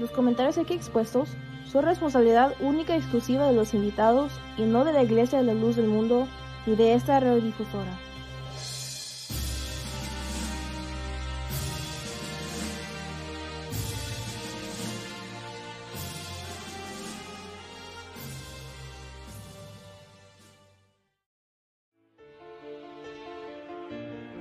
Los 0.00 0.12
comentarios 0.12 0.56
aquí 0.56 0.72
expuestos 0.72 1.28
son 1.70 1.84
responsabilidad 1.84 2.54
única 2.60 2.94
y 2.94 3.00
exclusiva 3.00 3.46
de 3.46 3.52
los 3.52 3.74
invitados 3.74 4.32
y 4.56 4.62
no 4.62 4.82
de 4.86 4.94
la 4.94 5.02
Iglesia 5.02 5.40
de 5.40 5.44
la 5.44 5.52
Luz 5.52 5.76
del 5.76 5.88
Mundo 5.88 6.26
ni 6.66 6.74
de 6.74 6.94
esta 6.94 7.20
radiodifusora. 7.20 8.00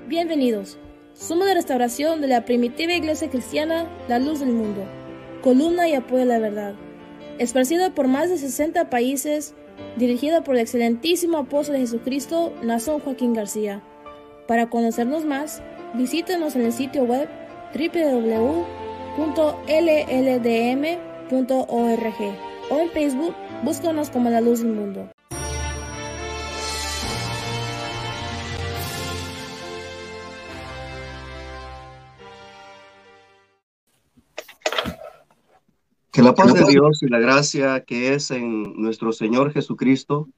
Bienvenidos. 0.07 0.77
Somos 1.13 1.47
de 1.47 1.53
restauración 1.53 2.21
de 2.21 2.27
la 2.27 2.45
primitiva 2.45 2.93
iglesia 2.93 3.29
cristiana 3.29 3.89
La 4.07 4.19
Luz 4.19 4.39
del 4.39 4.53
Mundo, 4.53 4.85
columna 5.41 5.87
y 5.87 5.93
apoyo 5.93 6.19
de 6.19 6.25
la 6.25 6.39
verdad, 6.39 6.75
esparcida 7.37 7.93
por 7.93 8.07
más 8.07 8.29
de 8.29 8.37
60 8.37 8.89
países, 8.89 9.55
dirigida 9.97 10.43
por 10.43 10.55
el 10.55 10.61
excelentísimo 10.61 11.37
apóstol 11.37 11.75
de 11.75 11.81
Jesucristo, 11.81 12.53
Nazón 12.63 12.99
Joaquín 12.99 13.33
García. 13.33 13.81
Para 14.47 14.69
conocernos 14.69 15.25
más, 15.25 15.61
visítenos 15.93 16.55
en 16.55 16.63
el 16.63 16.73
sitio 16.73 17.03
web 17.03 17.29
www.lldm.org 17.73 18.69
o 22.71 22.79
en 22.79 22.89
Facebook, 22.89 23.35
búscanos 23.63 24.09
como 24.09 24.29
La 24.29 24.41
Luz 24.41 24.61
del 24.61 24.73
Mundo. 24.73 25.09
La 36.29 36.35
paz 36.35 36.53
de 36.53 36.63
Dios 36.63 37.01
y 37.01 37.07
la 37.07 37.17
gracia 37.17 37.83
que 37.83 38.13
es 38.13 38.29
en 38.29 38.79
nuestro 38.79 39.11
Señor 39.11 39.51
Jesucristo 39.51 40.29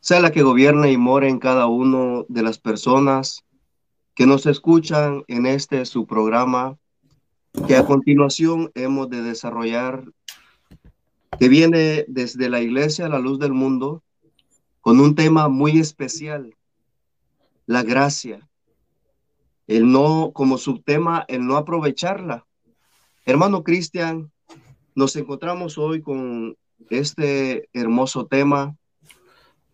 sea 0.00 0.18
la 0.20 0.32
que 0.32 0.42
gobierne 0.42 0.90
y 0.92 0.96
more 0.96 1.28
en 1.28 1.38
cada 1.38 1.66
uno 1.66 2.24
de 2.30 2.42
las 2.42 2.58
personas 2.58 3.44
que 4.14 4.24
nos 4.24 4.46
escuchan 4.46 5.24
en 5.28 5.44
este 5.44 5.84
su 5.84 6.06
programa 6.06 6.78
que 7.68 7.76
a 7.76 7.84
continuación 7.84 8.70
hemos 8.74 9.10
de 9.10 9.20
desarrollar 9.20 10.04
que 11.38 11.48
viene 11.50 12.06
desde 12.08 12.48
la 12.48 12.62
iglesia 12.62 13.04
a 13.04 13.10
la 13.10 13.18
luz 13.18 13.38
del 13.38 13.52
mundo 13.52 14.02
con 14.80 15.00
un 15.00 15.14
tema 15.14 15.48
muy 15.48 15.78
especial, 15.78 16.56
la 17.66 17.82
gracia. 17.82 18.48
El 19.66 19.92
no, 19.92 20.30
como 20.32 20.56
subtema, 20.56 21.26
el 21.28 21.46
no 21.46 21.58
aprovecharla. 21.58 22.46
Hermano 23.26 23.62
Cristian, 23.62 24.32
nos 24.94 25.16
encontramos 25.16 25.78
hoy 25.78 26.02
con 26.02 26.56
este 26.88 27.68
hermoso 27.72 28.26
tema. 28.26 28.76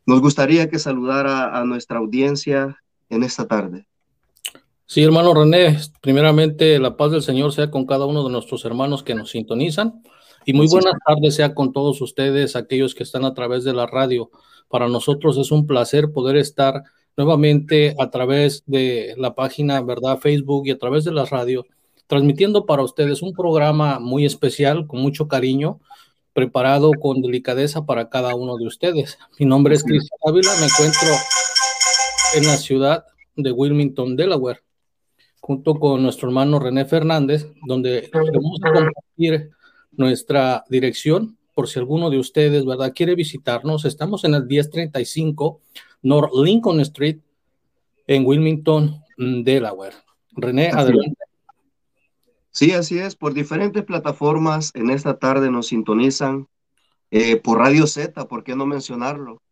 Nos 0.05 0.21
gustaría 0.21 0.69
que 0.69 0.79
saludara 0.79 1.59
a 1.59 1.65
nuestra 1.65 1.99
audiencia 1.99 2.83
en 3.09 3.23
esta 3.23 3.47
tarde. 3.47 3.87
Sí, 4.87 5.03
hermano 5.03 5.35
René, 5.35 5.79
primeramente 6.01 6.79
la 6.79 6.97
paz 6.97 7.11
del 7.11 7.23
Señor 7.23 7.53
sea 7.53 7.71
con 7.71 7.87
cada 7.87 8.07
uno 8.07 8.23
de 8.23 8.31
nuestros 8.31 8.65
hermanos 8.65 9.03
que 9.03 9.17
nos 9.17 9.31
sintonizan 9.31 10.03
y 10.45 10.53
muy 10.53 10.69
buenas 10.69 10.95
tardes 11.05 11.35
sea 11.35 11.55
con 11.55 11.73
todos 11.73 12.01
ustedes, 12.01 12.55
aquellos 12.55 12.95
que 12.95 13.03
están 13.03 13.25
a 13.25 13.35
través 13.35 13.65
de 13.65 13.73
la 13.73 13.87
radio. 13.87 14.31
Para 14.69 14.89
nosotros 14.89 15.37
es 15.39 15.51
un 15.51 15.67
placer 15.67 16.13
poder 16.13 16.37
estar 16.37 16.85
nuevamente 17.17 17.97
a 17.99 18.11
través 18.11 18.63
de 18.67 19.15
la 19.17 19.35
página, 19.35 19.83
¿verdad? 19.83 20.19
Facebook 20.21 20.69
y 20.69 20.71
a 20.71 20.79
través 20.79 21.03
de 21.03 21.13
la 21.13 21.25
radio 21.25 21.67
transmitiendo 22.07 22.67
para 22.67 22.83
ustedes 22.83 23.23
un 23.23 23.33
programa 23.33 23.99
muy 23.99 24.25
especial, 24.25 24.87
con 24.87 25.01
mucho 25.01 25.29
cariño, 25.29 25.81
preparado 26.33 26.91
con 27.01 27.23
delicadeza 27.23 27.87
para 27.87 28.09
cada 28.09 28.35
uno 28.35 28.57
de 28.57 28.67
ustedes. 28.67 29.19
Mi 29.39 29.47
nombre 29.47 29.75
es 29.75 29.83
Cristian 29.83 30.19
Ávila, 30.27 30.51
me 30.61 30.67
encuentro 30.67 31.09
en 32.37 32.47
la 32.47 32.57
ciudad 32.57 33.05
de 33.37 33.53
Wilmington, 33.53 34.17
Delaware, 34.17 34.61
junto 35.41 35.75
con 35.77 36.03
nuestro 36.03 36.29
hermano 36.29 36.59
René 36.59 36.85
Fernández, 36.85 37.47
donde 37.67 38.11
queremos 38.13 38.59
compartir 38.61 39.51
nuestra 39.93 40.65
dirección 40.69 41.39
por 41.55 41.69
si 41.69 41.79
alguno 41.79 42.11
de 42.11 42.19
ustedes, 42.19 42.67
¿verdad?, 42.67 42.93
quiere 42.95 43.15
visitarnos. 43.15 43.87
Estamos 43.87 44.25
en 44.25 44.35
el 44.35 44.45
1035 44.45 45.63
North 46.03 46.33
Lincoln 46.35 46.81
Street 46.81 47.21
en 48.07 48.27
Wilmington, 48.27 49.03
Delaware. 49.17 49.95
René, 50.33 50.69
adelante. 50.69 51.26
Sí, 52.57 52.73
así 52.73 52.99
es. 52.99 53.17
Por 53.17 53.35
diferentes 53.35 53.85
plataformas 53.85 54.71
en 54.73 54.89
esta 54.89 55.19
tarde 55.19 55.51
nos 55.51 55.67
sintonizan. 55.67 56.49
Eh, 57.11 57.37
por 57.37 57.59
Radio 57.59 57.87
Z, 57.87 58.27
¿por 58.29 58.45
qué 58.45 58.57
no 58.57 58.65
mencionarlo? 58.65 59.43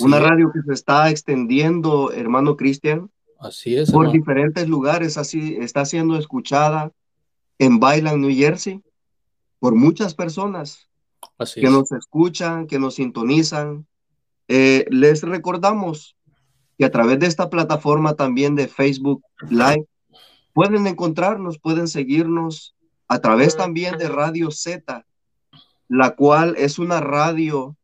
Una 0.00 0.18
radio 0.18 0.50
que 0.52 0.60
se 0.66 0.72
está 0.72 1.10
extendiendo, 1.10 2.10
hermano 2.10 2.56
Cristian. 2.56 3.08
Así 3.38 3.76
es. 3.76 3.92
Por 3.92 4.10
diferentes 4.10 4.68
lugares, 4.68 5.16
así 5.16 5.58
está 5.60 5.84
siendo 5.84 6.18
escuchada 6.18 6.90
en 7.60 7.78
Bailan, 7.78 8.20
New 8.20 8.34
Jersey, 8.34 8.82
por 9.60 9.76
muchas 9.76 10.16
personas 10.16 10.88
que 11.54 11.70
nos 11.70 11.92
escuchan, 11.92 12.66
que 12.66 12.80
nos 12.80 12.96
sintonizan. 12.96 13.86
Eh, 14.48 14.86
les 14.90 15.22
recordamos 15.22 16.16
que 16.76 16.84
a 16.84 16.90
través 16.90 17.20
de 17.20 17.28
esta 17.28 17.48
plataforma 17.48 18.14
también 18.14 18.56
de 18.56 18.66
Facebook 18.66 19.22
Live 19.48 19.86
Pueden 20.52 20.86
encontrarnos, 20.86 21.58
pueden 21.58 21.88
seguirnos 21.88 22.74
a 23.08 23.20
través 23.20 23.56
también 23.56 23.98
de 23.98 24.08
Radio 24.08 24.50
Z, 24.50 25.04
la 25.88 26.14
cual 26.14 26.54
es 26.56 26.78
una 26.78 27.00
radio 27.00 27.76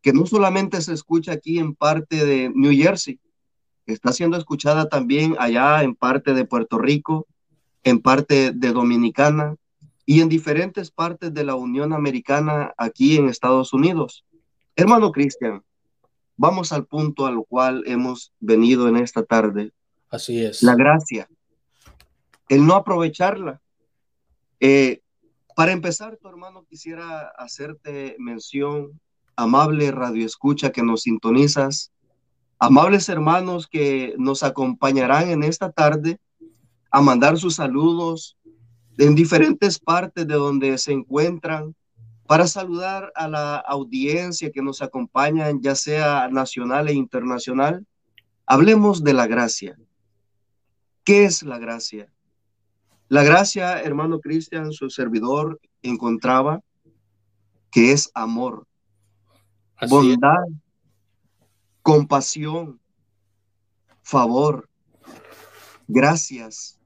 que 0.00 0.12
no 0.12 0.26
solamente 0.26 0.80
se 0.80 0.92
escucha 0.92 1.32
aquí 1.32 1.58
en 1.58 1.74
parte 1.74 2.24
de 2.24 2.50
New 2.54 2.72
Jersey, 2.72 3.20
está 3.86 4.12
siendo 4.12 4.36
escuchada 4.36 4.88
también 4.88 5.36
allá 5.38 5.82
en 5.82 5.94
parte 5.94 6.34
de 6.34 6.44
Puerto 6.44 6.78
Rico, 6.78 7.26
en 7.84 8.00
parte 8.00 8.52
de 8.52 8.72
Dominicana 8.72 9.56
y 10.04 10.20
en 10.20 10.28
diferentes 10.28 10.90
partes 10.90 11.32
de 11.32 11.44
la 11.44 11.54
Unión 11.54 11.92
Americana 11.92 12.72
aquí 12.76 13.16
en 13.16 13.28
Estados 13.28 13.72
Unidos. 13.72 14.24
Hermano 14.76 15.12
Cristian, 15.12 15.62
vamos 16.36 16.72
al 16.72 16.86
punto 16.86 17.26
al 17.26 17.44
cual 17.48 17.84
hemos 17.86 18.32
venido 18.40 18.88
en 18.88 18.96
esta 18.96 19.22
tarde. 19.22 19.72
Así 20.10 20.44
es. 20.44 20.62
La 20.62 20.74
gracia 20.74 21.28
el 22.52 22.66
no 22.66 22.74
aprovecharla. 22.74 23.62
Eh, 24.60 25.00
para 25.56 25.72
empezar, 25.72 26.18
tu 26.18 26.28
hermano, 26.28 26.66
quisiera 26.68 27.28
hacerte 27.38 28.14
mención, 28.18 29.00
amable 29.36 29.90
radio 29.90 30.26
escucha 30.26 30.70
que 30.70 30.82
nos 30.82 31.00
sintonizas, 31.02 31.92
amables 32.58 33.08
hermanos 33.08 33.66
que 33.66 34.14
nos 34.18 34.42
acompañarán 34.42 35.30
en 35.30 35.44
esta 35.44 35.72
tarde 35.72 36.18
a 36.90 37.00
mandar 37.00 37.38
sus 37.38 37.54
saludos 37.54 38.36
en 38.98 39.14
diferentes 39.14 39.78
partes 39.78 40.26
de 40.26 40.34
donde 40.34 40.76
se 40.76 40.92
encuentran 40.92 41.74
para 42.26 42.46
saludar 42.46 43.10
a 43.14 43.28
la 43.28 43.56
audiencia 43.56 44.52
que 44.52 44.60
nos 44.60 44.82
acompaña, 44.82 45.50
ya 45.58 45.74
sea 45.74 46.28
nacional 46.28 46.90
e 46.90 46.92
internacional. 46.92 47.86
Hablemos 48.44 49.02
de 49.02 49.14
la 49.14 49.26
gracia. 49.26 49.78
¿Qué 51.02 51.24
es 51.24 51.42
la 51.42 51.58
gracia? 51.58 52.12
La 53.12 53.22
gracia, 53.22 53.78
hermano 53.82 54.20
Cristian, 54.20 54.72
su 54.72 54.88
servidor, 54.88 55.60
encontraba 55.82 56.62
que 57.70 57.92
es 57.92 58.10
amor, 58.14 58.66
bondad, 59.86 60.46
compasión, 61.82 62.80
favor, 64.02 64.66
gracias, 65.86 66.80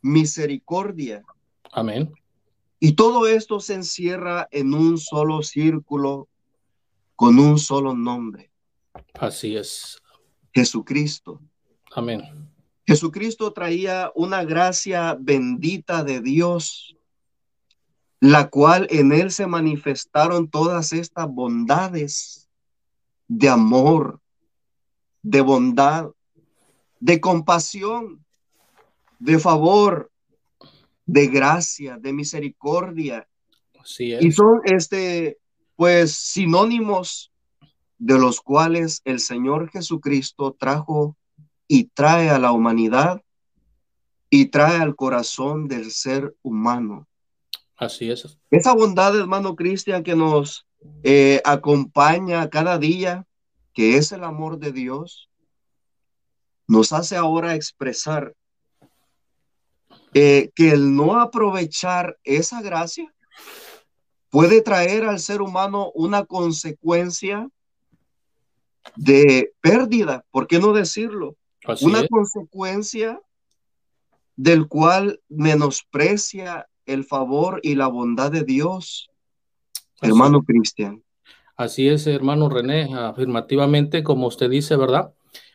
misericordia. 0.00 1.22
Amén. 1.70 2.14
Y 2.80 2.94
todo 2.94 3.26
esto 3.26 3.60
se 3.60 3.74
encierra 3.74 4.48
en 4.50 4.72
un 4.72 4.96
solo 4.96 5.42
círculo 5.42 6.28
con 7.14 7.38
un 7.38 7.58
solo 7.58 7.94
nombre. 7.94 8.50
Así 9.20 9.54
es. 9.54 10.00
Jesucristo. 10.54 11.42
Amén. 11.94 12.22
Jesucristo 12.86 13.52
traía 13.52 14.12
una 14.14 14.44
gracia 14.44 15.16
bendita 15.18 16.04
de 16.04 16.20
Dios, 16.20 16.96
la 18.20 18.48
cual 18.48 18.86
en 18.90 19.12
él 19.12 19.32
se 19.32 19.46
manifestaron 19.46 20.48
todas 20.48 20.92
estas 20.92 21.28
bondades 21.28 22.48
de 23.26 23.48
amor, 23.48 24.20
de 25.22 25.40
bondad, 25.40 26.10
de 27.00 27.20
compasión, 27.20 28.24
de 29.18 29.38
favor, 29.40 30.12
de 31.06 31.26
gracia, 31.26 31.98
de 31.98 32.12
misericordia. 32.12 33.28
Y 33.98 34.30
son 34.30 34.60
este, 34.64 35.38
pues, 35.74 36.12
sinónimos 36.12 37.32
de 37.98 38.18
los 38.18 38.40
cuales 38.40 39.00
el 39.04 39.18
Señor 39.18 39.70
Jesucristo 39.70 40.54
trajo 40.58 41.16
y 41.68 41.84
trae 41.84 42.30
a 42.30 42.38
la 42.38 42.52
humanidad 42.52 43.20
y 44.30 44.46
trae 44.46 44.78
al 44.78 44.96
corazón 44.96 45.68
del 45.68 45.90
ser 45.90 46.34
humano. 46.42 47.06
Así 47.76 48.10
es. 48.10 48.38
Esa 48.50 48.74
bondad, 48.74 49.16
hermano 49.16 49.54
Cristian, 49.54 50.02
que 50.02 50.16
nos 50.16 50.66
eh, 51.02 51.40
acompaña 51.44 52.48
cada 52.48 52.78
día, 52.78 53.26
que 53.72 53.96
es 53.96 54.12
el 54.12 54.24
amor 54.24 54.58
de 54.58 54.72
Dios, 54.72 55.28
nos 56.66 56.92
hace 56.92 57.16
ahora 57.16 57.54
expresar 57.54 58.34
eh, 60.14 60.50
que 60.54 60.70
el 60.70 60.96
no 60.96 61.20
aprovechar 61.20 62.18
esa 62.24 62.62
gracia 62.62 63.12
puede 64.30 64.62
traer 64.62 65.04
al 65.04 65.20
ser 65.20 65.42
humano 65.42 65.92
una 65.94 66.24
consecuencia 66.24 67.48
de 68.96 69.52
pérdida, 69.60 70.24
¿por 70.30 70.46
qué 70.46 70.58
no 70.58 70.72
decirlo? 70.72 71.36
Una 71.82 72.06
consecuencia 72.06 73.20
del 74.36 74.68
cual 74.68 75.20
menosprecia 75.28 76.68
el 76.84 77.04
favor 77.04 77.60
y 77.62 77.74
la 77.74 77.88
bondad 77.88 78.30
de 78.30 78.44
Dios, 78.44 79.10
hermano 80.00 80.42
Cristian. 80.42 81.02
Así 81.56 81.88
es, 81.88 82.06
hermano 82.06 82.48
René, 82.48 82.94
afirmativamente, 82.94 84.02
como 84.02 84.26
usted 84.26 84.50
dice, 84.50 84.76
¿verdad? 84.76 85.14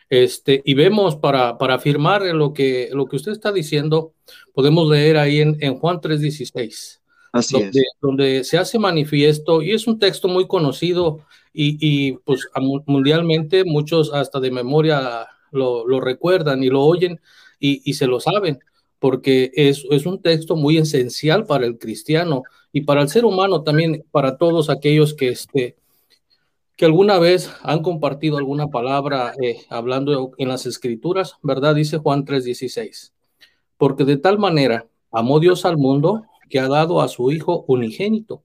Este, 0.09 0.61
y 0.65 0.73
vemos 0.73 1.15
para, 1.15 1.57
para 1.57 1.75
afirmar 1.75 2.23
lo 2.23 2.53
que, 2.53 2.89
lo 2.91 3.05
que 3.05 3.15
usted 3.15 3.31
está 3.31 3.51
diciendo, 3.51 4.13
podemos 4.53 4.89
leer 4.89 5.15
ahí 5.17 5.39
en, 5.39 5.57
en 5.61 5.75
Juan 5.75 6.01
3:16. 6.01 6.99
Así 7.31 7.53
donde, 7.53 7.79
es. 7.79 7.93
donde 8.01 8.43
se 8.43 8.57
hace 8.57 8.77
manifiesto, 8.77 9.61
y 9.61 9.71
es 9.71 9.87
un 9.87 9.99
texto 9.99 10.27
muy 10.27 10.47
conocido, 10.47 11.25
y, 11.53 11.77
y 11.79 12.17
pues 12.25 12.49
mundialmente 12.87 13.63
muchos 13.63 14.11
hasta 14.13 14.41
de 14.41 14.51
memoria 14.51 15.27
lo, 15.51 15.99
recuerdan 15.99 16.63
y 16.63 16.67
lo 16.67 16.81
oyen 16.83 17.19
y, 17.59 17.93
se 17.93 18.07
lo 18.07 18.19
saben 18.19 18.59
porque 18.99 19.51
es, 19.55 19.85
es, 19.89 20.05
un 20.05 20.21
texto 20.21 20.55
muy 20.55 20.77
esencial 20.77 21.45
para 21.45 21.65
el 21.65 21.79
cristiano 21.79 22.43
y 22.71 22.81
para 22.81 23.01
el 23.01 23.09
ser 23.09 23.25
humano 23.25 23.63
también, 23.63 24.05
para 24.11 24.37
todos 24.37 24.69
aquellos 24.69 25.15
que, 25.15 25.29
este, 25.29 25.75
que 26.77 26.85
alguna 26.85 27.19
vez 27.19 27.51
han 27.63 27.81
compartido 27.81 28.37
alguna 28.37 28.67
palabra 28.67 29.33
eh, 29.41 29.57
hablando 29.69 30.31
en 30.37 30.47
las 30.47 30.65
escrituras, 30.65 31.35
¿verdad? 31.41 31.75
Dice 31.75 31.97
Juan 31.97 32.25
3:16, 32.25 33.11
porque 33.77 34.05
de 34.05 34.17
tal 34.17 34.39
manera 34.39 34.87
amó 35.11 35.39
Dios 35.39 35.65
al 35.65 35.77
mundo 35.77 36.23
que 36.49 36.59
ha 36.59 36.67
dado 36.67 37.01
a 37.01 37.07
su 37.07 37.31
Hijo 37.31 37.65
unigénito, 37.67 38.43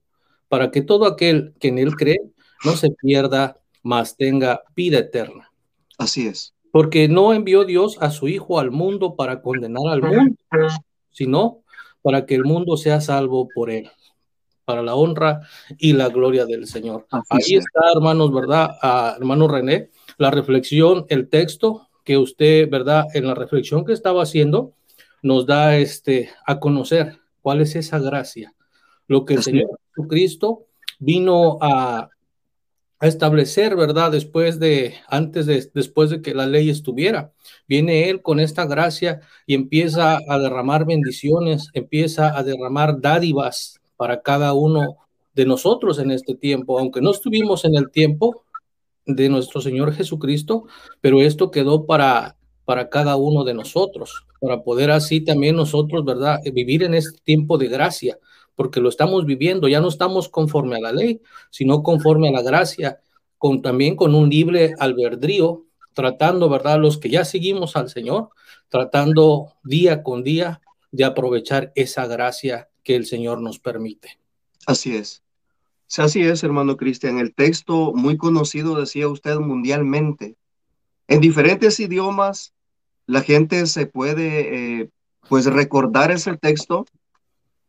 para 0.49 0.71
que 0.71 0.81
todo 0.81 1.05
aquel 1.05 1.53
que 1.59 1.69
en 1.69 1.77
él 1.77 1.95
cree 1.95 2.21
no 2.65 2.75
se 2.75 2.89
pierda, 2.91 3.59
mas 3.83 4.17
tenga 4.17 4.63
vida 4.75 4.99
eterna. 4.99 5.51
Así 5.97 6.27
es 6.27 6.56
porque 6.77 7.07
no 7.07 7.33
envió 7.33 7.65
Dios 7.65 7.97
a 8.01 8.11
su 8.11 8.27
Hijo 8.27 8.59
al 8.59 8.69
mundo 8.69 9.15
para 9.15 9.41
condenar 9.41 9.81
al 9.87 10.03
mundo, 10.03 10.35
sino 11.09 11.63
para 12.03 12.27
que 12.27 12.35
el 12.35 12.43
mundo 12.43 12.77
sea 12.77 13.01
salvo 13.01 13.47
por 13.55 13.71
él, 13.71 13.89
para 14.63 14.83
la 14.83 14.93
honra 14.93 15.39
y 15.79 15.93
la 15.93 16.09
gloria 16.09 16.45
del 16.45 16.67
Señor. 16.67 17.07
Ahí 17.29 17.55
está, 17.55 17.81
hermanos, 17.95 18.31
¿verdad? 18.31 18.77
Ah, 18.83 19.15
hermano 19.17 19.47
René, 19.47 19.89
la 20.19 20.29
reflexión, 20.29 21.07
el 21.09 21.29
texto 21.29 21.89
que 22.03 22.19
usted, 22.19 22.69
¿verdad? 22.69 23.05
En 23.15 23.25
la 23.25 23.33
reflexión 23.33 23.83
que 23.83 23.93
estaba 23.93 24.21
haciendo, 24.21 24.73
nos 25.23 25.47
da 25.47 25.77
este, 25.77 26.29
a 26.45 26.59
conocer 26.59 27.17
cuál 27.41 27.61
es 27.61 27.75
esa 27.75 27.97
gracia, 27.97 28.53
lo 29.07 29.25
que 29.25 29.33
el 29.33 29.41
Señor 29.41 29.79
Jesucristo 29.95 30.67
vino 30.99 31.57
a 31.59 32.11
a 32.99 33.07
establecer, 33.07 33.75
¿verdad? 33.75 34.11
Después 34.11 34.59
de, 34.59 34.95
antes 35.07 35.45
de, 35.45 35.69
después 35.73 36.09
de 36.09 36.21
que 36.21 36.33
la 36.33 36.47
ley 36.47 36.69
estuviera. 36.69 37.31
Viene 37.67 38.09
Él 38.09 38.21
con 38.21 38.39
esta 38.39 38.65
gracia 38.65 39.21
y 39.45 39.53
empieza 39.53 40.19
a 40.27 40.39
derramar 40.39 40.85
bendiciones, 40.85 41.69
empieza 41.73 42.37
a 42.37 42.43
derramar 42.43 42.99
dádivas 42.99 43.79
para 43.97 44.21
cada 44.21 44.53
uno 44.53 44.97
de 45.33 45.45
nosotros 45.45 45.99
en 45.99 46.11
este 46.11 46.33
tiempo, 46.33 46.79
aunque 46.79 47.01
no 47.01 47.11
estuvimos 47.11 47.65
en 47.65 47.75
el 47.75 47.91
tiempo 47.91 48.43
de 49.05 49.29
nuestro 49.29 49.61
Señor 49.61 49.93
Jesucristo, 49.93 50.65
pero 50.99 51.21
esto 51.21 51.51
quedó 51.51 51.85
para, 51.85 52.35
para 52.65 52.89
cada 52.89 53.15
uno 53.15 53.43
de 53.43 53.53
nosotros, 53.53 54.25
para 54.41 54.63
poder 54.63 54.89
así 54.89 55.21
también 55.21 55.55
nosotros, 55.55 56.03
¿verdad? 56.03 56.39
Vivir 56.51 56.83
en 56.83 56.95
este 56.95 57.19
tiempo 57.23 57.59
de 57.59 57.67
gracia, 57.67 58.17
porque 58.57 58.81
lo 58.81 58.89
estamos 58.89 59.27
viviendo, 59.27 59.67
ya 59.67 59.79
no 59.79 59.87
estamos 59.87 60.29
conforme 60.29 60.77
a 60.77 60.79
la 60.79 60.91
ley, 60.91 61.21
sino 61.51 61.83
conforme 61.83 62.29
a 62.29 62.31
la 62.31 62.41
gracia, 62.41 62.99
con 63.37 63.61
también 63.61 63.95
con 63.95 64.15
un 64.15 64.31
libre 64.31 64.73
albedrío, 64.79 65.65
tratando, 65.93 66.49
¿verdad? 66.49 66.79
Los 66.79 66.97
que 66.97 67.11
ya 67.11 67.23
seguimos 67.23 67.75
al 67.75 67.87
Señor, 67.87 68.29
tratando 68.69 69.53
día 69.63 70.01
con 70.01 70.23
día 70.23 70.59
de 70.91 71.05
aprovechar 71.05 71.71
esa 71.75 72.07
gracia 72.07 72.67
que 72.83 72.95
el 72.95 73.05
Señor 73.05 73.41
nos 73.41 73.59
permite. 73.59 74.17
Así 74.65 74.95
es. 74.95 75.21
Así 75.95 76.23
es, 76.23 76.43
hermano 76.43 76.77
Cristian. 76.77 77.19
El 77.19 77.35
texto 77.35 77.93
muy 77.93 78.17
conocido, 78.17 78.73
decía 78.73 79.07
usted, 79.07 79.35
mundialmente. 79.35 80.35
En 81.07 81.21
diferentes 81.21 81.79
idiomas, 81.79 82.55
la 83.05 83.21
gente 83.21 83.67
se 83.67 83.85
puede, 83.85 84.81
eh, 84.81 84.89
pues, 85.29 85.45
recordar 85.45 86.09
ese 86.09 86.35
texto 86.37 86.87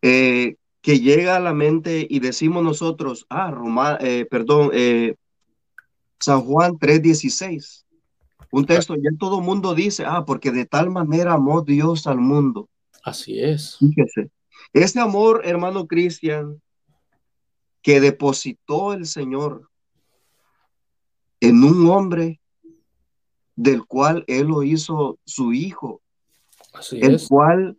eh, 0.00 0.56
que 0.88 1.00
llega 1.00 1.36
a 1.36 1.40
la 1.40 1.52
mente 1.52 2.06
y 2.08 2.18
decimos 2.18 2.64
nosotros, 2.64 3.26
ah, 3.28 3.50
Roma, 3.50 3.98
eh, 4.00 4.24
perdón, 4.24 4.70
eh, 4.72 5.16
San 6.18 6.40
Juan 6.40 6.78
3:16. 6.78 7.84
Un 8.50 8.64
texto, 8.64 8.94
ya 8.94 9.10
todo 9.18 9.42
mundo 9.42 9.74
dice, 9.74 10.06
ah, 10.06 10.24
porque 10.24 10.50
de 10.50 10.64
tal 10.64 10.88
manera 10.88 11.34
amó 11.34 11.60
Dios 11.60 12.06
al 12.06 12.16
mundo. 12.16 12.70
Así 13.02 13.38
es. 13.38 13.76
Fíjese, 13.76 14.30
ese 14.72 14.98
amor, 14.98 15.42
hermano 15.44 15.86
Cristian, 15.86 16.58
que 17.82 18.00
depositó 18.00 18.94
el 18.94 19.04
Señor 19.04 19.68
en 21.40 21.64
un 21.64 21.86
hombre 21.90 22.40
del 23.56 23.84
cual 23.84 24.24
Él 24.26 24.46
lo 24.46 24.62
hizo 24.62 25.18
su 25.26 25.52
hijo, 25.52 26.00
Así 26.72 26.98
el 27.02 27.20
cual 27.28 27.76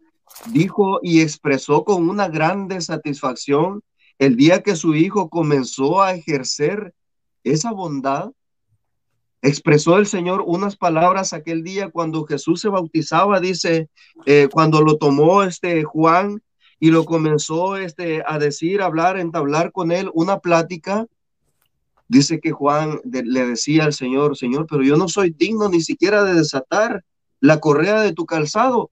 dijo 0.48 1.00
y 1.02 1.22
expresó 1.22 1.84
con 1.84 2.10
una 2.10 2.28
grande 2.28 2.82
satisfacción 2.82 3.82
el 4.18 4.36
día 4.36 4.62
que 4.62 4.76
su 4.76 4.96
hijo 4.96 5.30
comenzó 5.30 6.02
a 6.02 6.14
ejercer 6.14 6.94
esa 7.44 7.72
bondad. 7.72 8.32
Expresó 9.42 9.98
el 9.98 10.08
Señor 10.08 10.44
unas 10.46 10.76
palabras 10.76 11.32
aquel 11.32 11.64
día 11.64 11.90
cuando 11.90 12.26
Jesús 12.26 12.60
se 12.60 12.68
bautizaba, 12.68 13.40
dice, 13.40 13.90
eh, 14.26 14.50
cuando 14.52 14.82
lo 14.82 14.98
tomó 14.98 15.44
este 15.44 15.84
Juan 15.84 16.42
y 16.82 16.92
lo 16.92 17.06
comenzó 17.06 17.78
este, 17.78 18.22
a 18.26 18.38
decir, 18.38 18.82
hablar, 18.82 19.18
entablar 19.18 19.72
con 19.72 19.94
él 19.94 20.10
una 20.14 20.40
plática. 20.40 21.06
Dice 22.10 22.40
que 22.42 22.52
Juan 22.52 23.00
le 23.06 23.46
decía 23.46 23.86
al 23.86 23.94
Señor, 23.94 24.36
Señor, 24.36 24.66
pero 24.70 24.84
yo 24.84 24.98
no 24.98 25.08
soy 25.08 25.30
digno 25.30 25.70
ni 25.70 25.82
siquiera 25.82 26.24
de 26.24 26.34
desatar 26.34 27.06
la 27.40 27.60
correa 27.60 28.02
de 28.02 28.14
tu 28.14 28.26
calzado. 28.26 28.92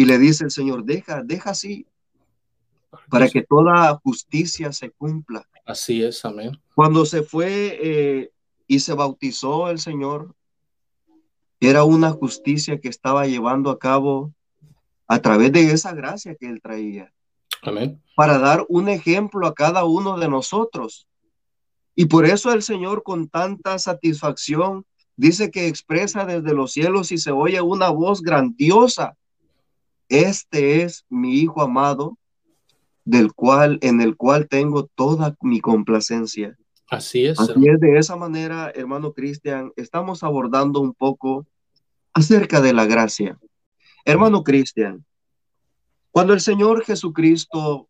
Y 0.00 0.06
le 0.06 0.18
dice 0.18 0.44
el 0.44 0.50
Señor, 0.50 0.84
deja, 0.84 1.22
deja 1.22 1.50
así, 1.50 1.86
para 3.10 3.28
que 3.28 3.42
toda 3.42 4.00
justicia 4.02 4.72
se 4.72 4.90
cumpla. 4.92 5.46
Así 5.66 6.02
es, 6.02 6.24
amén. 6.24 6.58
Cuando 6.74 7.04
se 7.04 7.22
fue 7.22 7.78
eh, 7.82 8.30
y 8.66 8.80
se 8.80 8.94
bautizó 8.94 9.68
el 9.68 9.78
Señor, 9.78 10.34
era 11.60 11.84
una 11.84 12.12
justicia 12.12 12.80
que 12.80 12.88
estaba 12.88 13.26
llevando 13.26 13.68
a 13.68 13.78
cabo 13.78 14.32
a 15.06 15.20
través 15.20 15.52
de 15.52 15.70
esa 15.70 15.92
gracia 15.92 16.34
que 16.34 16.48
él 16.48 16.62
traía. 16.62 17.12
Amén. 17.60 18.02
Para 18.16 18.38
dar 18.38 18.64
un 18.70 18.88
ejemplo 18.88 19.46
a 19.46 19.52
cada 19.52 19.84
uno 19.84 20.18
de 20.18 20.30
nosotros. 20.30 21.08
Y 21.94 22.06
por 22.06 22.24
eso 22.24 22.54
el 22.54 22.62
Señor 22.62 23.02
con 23.02 23.28
tanta 23.28 23.78
satisfacción 23.78 24.86
dice 25.16 25.50
que 25.50 25.68
expresa 25.68 26.24
desde 26.24 26.54
los 26.54 26.72
cielos 26.72 27.12
y 27.12 27.18
se 27.18 27.32
oye 27.32 27.60
una 27.60 27.90
voz 27.90 28.22
grandiosa 28.22 29.18
este 30.10 30.82
es 30.82 31.06
mi 31.08 31.38
Hijo 31.38 31.62
amado, 31.62 32.18
del 33.04 33.32
cual, 33.32 33.78
en 33.80 34.00
el 34.00 34.16
cual 34.16 34.48
tengo 34.48 34.86
toda 34.86 35.36
mi 35.40 35.60
complacencia. 35.60 36.56
Así 36.90 37.24
es. 37.26 37.38
Así 37.38 37.52
es, 37.66 37.80
de 37.80 37.96
esa 37.96 38.16
manera, 38.16 38.70
hermano 38.74 39.12
Cristian, 39.12 39.72
estamos 39.76 40.22
abordando 40.22 40.80
un 40.80 40.92
poco 40.92 41.46
acerca 42.12 42.60
de 42.60 42.72
la 42.72 42.84
gracia. 42.84 43.38
Hermano 44.04 44.42
Cristian, 44.42 45.04
cuando 46.10 46.32
el 46.34 46.40
Señor 46.40 46.84
Jesucristo 46.84 47.88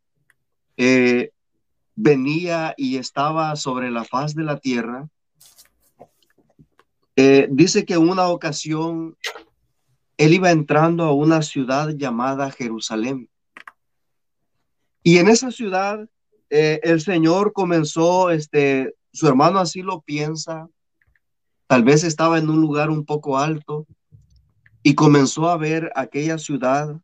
eh, 0.77 1.31
venía 1.95 2.75
y 2.77 2.99
estaba 2.99 3.57
sobre 3.57 3.91
la 3.91 4.05
faz 4.05 4.35
de 4.35 4.45
la 4.45 4.59
tierra, 4.59 5.09
eh, 7.17 7.49
dice 7.51 7.85
que 7.85 7.95
en 7.95 8.09
una 8.09 8.29
ocasión 8.29 9.17
él 10.21 10.35
iba 10.35 10.51
entrando 10.51 11.05
a 11.05 11.15
una 11.15 11.41
ciudad 11.41 11.97
llamada 11.97 12.51
Jerusalén. 12.51 13.31
Y 15.03 15.17
en 15.17 15.29
esa 15.29 15.51
ciudad 15.51 16.07
eh, 16.51 16.79
el 16.83 17.01
Señor 17.01 17.55
comenzó, 17.55 18.29
este, 18.29 18.95
su 19.15 19.27
hermano 19.27 19.61
así 19.61 19.81
lo 19.81 20.03
piensa, 20.03 20.69
tal 21.67 21.85
vez 21.85 22.05
estaba 22.05 22.37
en 22.37 22.51
un 22.51 22.61
lugar 22.61 22.91
un 22.91 23.07
poco 23.07 23.39
alto 23.39 23.87
y 24.83 24.95
comenzó 24.95 25.49
a 25.49 25.57
ver 25.57 25.91
aquella 25.95 26.37
ciudad 26.37 27.01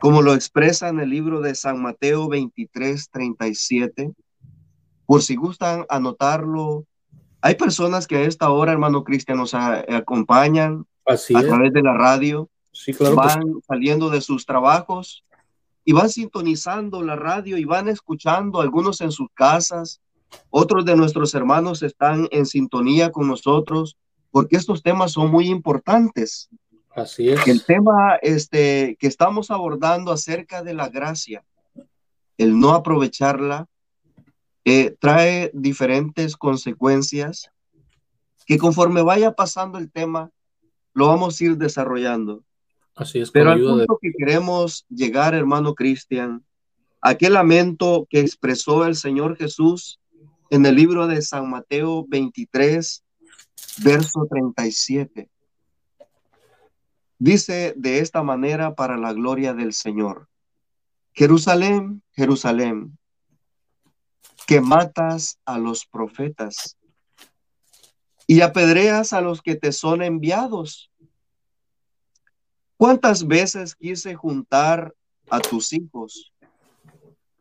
como 0.00 0.20
lo 0.20 0.34
expresa 0.34 0.88
en 0.88 0.98
el 0.98 1.10
libro 1.10 1.40
de 1.40 1.54
San 1.54 1.80
Mateo 1.80 2.28
23, 2.28 3.10
37. 3.12 4.12
Por 5.06 5.22
si 5.22 5.36
gustan 5.36 5.86
anotarlo, 5.88 6.84
hay 7.42 7.54
personas 7.54 8.08
que 8.08 8.16
a 8.16 8.22
esta 8.22 8.50
hora, 8.50 8.72
hermano 8.72 9.04
Cristian, 9.04 9.38
nos 9.38 9.54
acompañan 9.54 10.84
a 11.06 11.42
través 11.42 11.72
de 11.72 11.82
la 11.82 11.94
radio. 11.94 12.48
Sí, 12.72 12.94
claro 12.94 13.16
van 13.16 13.42
saliendo 13.66 14.10
de 14.10 14.20
sus 14.20 14.46
trabajos 14.46 15.24
y 15.84 15.92
van 15.92 16.08
sintonizando 16.08 17.02
la 17.02 17.16
radio 17.16 17.58
y 17.58 17.64
van 17.64 17.88
escuchando, 17.88 18.60
algunos 18.60 19.00
en 19.00 19.10
sus 19.10 19.28
casas, 19.34 20.00
otros 20.50 20.84
de 20.84 20.96
nuestros 20.96 21.34
hermanos 21.34 21.82
están 21.82 22.28
en 22.30 22.46
sintonía 22.46 23.10
con 23.10 23.26
nosotros, 23.26 23.96
porque 24.30 24.56
estos 24.56 24.82
temas 24.82 25.12
son 25.12 25.30
muy 25.30 25.48
importantes. 25.48 26.48
Así 26.90 27.28
es. 27.28 27.46
El 27.46 27.64
tema 27.64 28.18
este, 28.22 28.96
que 28.98 29.06
estamos 29.06 29.50
abordando 29.50 30.12
acerca 30.12 30.62
de 30.62 30.74
la 30.74 30.88
gracia, 30.88 31.44
el 32.36 32.58
no 32.58 32.70
aprovecharla, 32.70 33.66
eh, 34.64 34.94
trae 35.00 35.50
diferentes 35.54 36.36
consecuencias 36.36 37.50
que 38.46 38.58
conforme 38.58 39.02
vaya 39.02 39.32
pasando 39.32 39.78
el 39.78 39.90
tema, 39.90 40.30
lo 40.92 41.06
vamos 41.06 41.40
a 41.40 41.44
ir 41.44 41.56
desarrollando. 41.56 42.44
Así 42.94 43.20
es. 43.20 43.30
Pero 43.30 43.50
al 43.50 43.60
punto 43.60 43.98
que 44.00 44.12
queremos 44.16 44.84
llegar, 44.88 45.34
hermano 45.34 45.74
Cristian, 45.74 46.44
aquel 47.00 47.34
lamento 47.34 48.06
que 48.10 48.20
expresó 48.20 48.84
el 48.84 48.96
Señor 48.96 49.36
Jesús 49.36 49.98
en 50.50 50.66
el 50.66 50.74
libro 50.74 51.06
de 51.06 51.22
San 51.22 51.48
Mateo 51.48 52.04
23, 52.08 53.04
verso 53.82 54.26
37. 54.28 55.28
Dice 57.18 57.74
de 57.76 57.98
esta 57.98 58.22
manera 58.22 58.74
para 58.74 58.96
la 58.96 59.12
gloria 59.12 59.54
del 59.54 59.72
Señor. 59.72 60.28
Jerusalén, 61.12 62.02
Jerusalén, 62.12 62.96
que 64.46 64.60
matas 64.60 65.38
a 65.44 65.58
los 65.58 65.86
profetas 65.86 66.76
y 68.30 68.42
apedreas 68.42 69.12
a 69.12 69.20
los 69.20 69.42
que 69.42 69.56
te 69.56 69.72
son 69.72 70.02
enviados. 70.02 70.88
¿Cuántas 72.76 73.26
veces 73.26 73.74
quise 73.74 74.14
juntar 74.14 74.94
a 75.28 75.40
tus 75.40 75.72
hijos, 75.72 76.32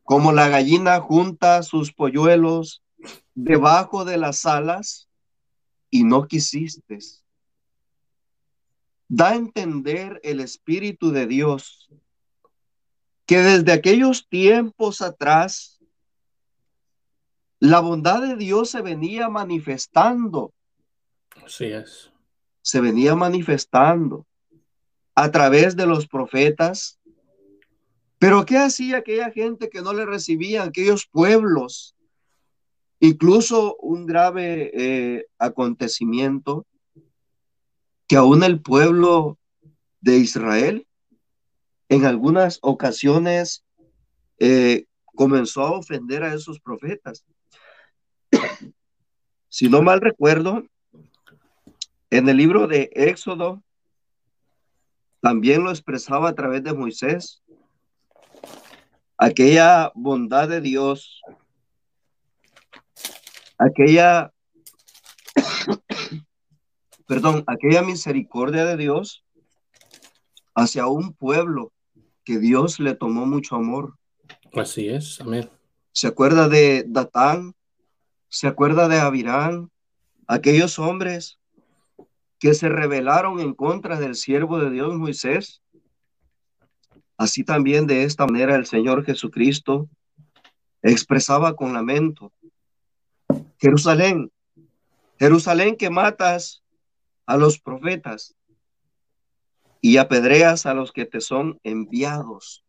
como 0.03 0.31
la 0.31 0.50
gallina 0.50 1.00
junta 1.00 1.62
sus 1.62 1.93
polluelos 1.93 2.81
debajo 3.36 4.03
de 4.03 4.17
las 4.17 4.48
alas, 4.48 5.08
y 5.91 6.05
no 6.05 6.25
quisiste? 6.25 6.98
da 9.08 9.29
a 9.29 9.36
entender 9.36 10.19
el 10.24 10.39
Espíritu 10.39 11.12
de 11.12 11.27
Dios 11.27 11.88
que 13.27 13.38
desde 13.38 13.74
aquellos 13.74 14.27
tiempos 14.27 15.03
atrás 15.03 15.79
la 17.60 17.79
bondad 17.79 18.24
de 18.24 18.36
Dios 18.36 18.72
se 18.72 18.81
venía 18.81 19.29
manifestando. 19.29 20.51
Así 21.49 21.65
es. 21.65 22.11
Se 22.61 22.79
venía 22.79 23.15
manifestando 23.15 24.27
a 25.15 25.31
través 25.31 25.75
de 25.75 25.87
los 25.87 26.07
profetas. 26.07 26.99
Pero 28.19 28.45
¿qué 28.45 28.57
hacía 28.57 28.97
aquella 28.97 29.31
gente 29.31 29.67
que 29.67 29.81
no 29.81 29.91
le 29.93 30.05
recibía, 30.05 30.61
aquellos 30.61 31.07
pueblos? 31.07 31.95
Incluso 32.99 33.75
un 33.77 34.05
grave 34.05 34.69
eh, 34.75 35.25
acontecimiento 35.39 36.67
que 38.07 38.15
aún 38.15 38.43
el 38.43 38.61
pueblo 38.61 39.39
de 40.01 40.17
Israel 40.17 40.85
en 41.87 42.05
algunas 42.05 42.59
ocasiones 42.61 43.65
eh, 44.37 44.85
comenzó 45.03 45.63
a 45.63 45.71
ofender 45.71 46.21
a 46.21 46.35
esos 46.35 46.59
profetas. 46.59 47.25
si 49.49 49.67
no 49.67 49.81
mal 49.81 49.99
recuerdo, 49.99 50.63
en 52.09 52.29
el 52.29 52.37
libro 52.37 52.67
de 52.67 52.89
Éxodo 52.93 53.63
también 55.21 55.63
lo 55.63 55.69
expresaba 55.69 56.29
a 56.29 56.35
través 56.35 56.63
de 56.63 56.73
Moisés, 56.73 57.43
aquella 59.17 59.91
bondad 59.93 60.47
de 60.47 60.61
Dios, 60.61 61.21
aquella 63.57 64.31
perdón, 67.07 67.43
aquella 67.47 67.81
misericordia 67.81 68.65
de 68.65 68.77
Dios 68.77 69.25
hacia 70.55 70.87
un 70.87 71.13
pueblo 71.13 71.73
que 72.23 72.39
Dios 72.39 72.79
le 72.79 72.95
tomó 72.95 73.25
mucho 73.25 73.55
amor. 73.55 73.97
Así 74.53 74.87
es, 74.89 75.19
amén. 75.21 75.49
Se 75.91 76.07
acuerda 76.07 76.47
de 76.47 76.85
Datán, 76.87 77.55
se 78.29 78.47
acuerda 78.47 78.87
de 78.87 78.99
Abirán, 78.99 79.69
aquellos 80.27 80.79
hombres 80.79 81.39
que 82.39 82.53
se 82.53 82.69
rebelaron 82.69 83.39
en 83.39 83.53
contra 83.53 84.00
del 84.00 84.15
siervo 84.15 84.60
de 84.60 84.72
Dios 84.72 84.96
Moisés. 84.96 85.62
Así 87.17 87.43
también 87.43 87.86
de 87.86 88.03
esta 88.03 88.25
manera 88.25 88.55
el 88.55 88.65
Señor 88.65 89.05
Jesucristo 89.05 89.89
expresaba 90.81 91.55
con 91.55 91.74
lamento, 91.74 92.31
Jerusalén, 93.60 94.31
Jerusalén 95.19 95.75
que 95.75 95.89
matas 95.89 96.63
a 97.25 97.36
los 97.36 97.60
profetas 97.60 98.36
y 99.81 99.98
apedreas 99.98 100.65
a 100.65 100.74
los 100.74 100.93
que 100.93 101.05
te 101.05 101.19
son 101.19 101.60
enviados. 101.63 102.63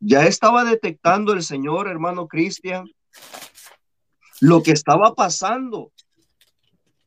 Ya 0.00 0.26
estaba 0.26 0.64
detectando 0.64 1.32
el 1.32 1.42
Señor, 1.42 1.88
hermano 1.88 2.28
Cristian, 2.28 2.90
lo 4.40 4.62
que 4.62 4.72
estaba 4.72 5.14
pasando 5.14 5.92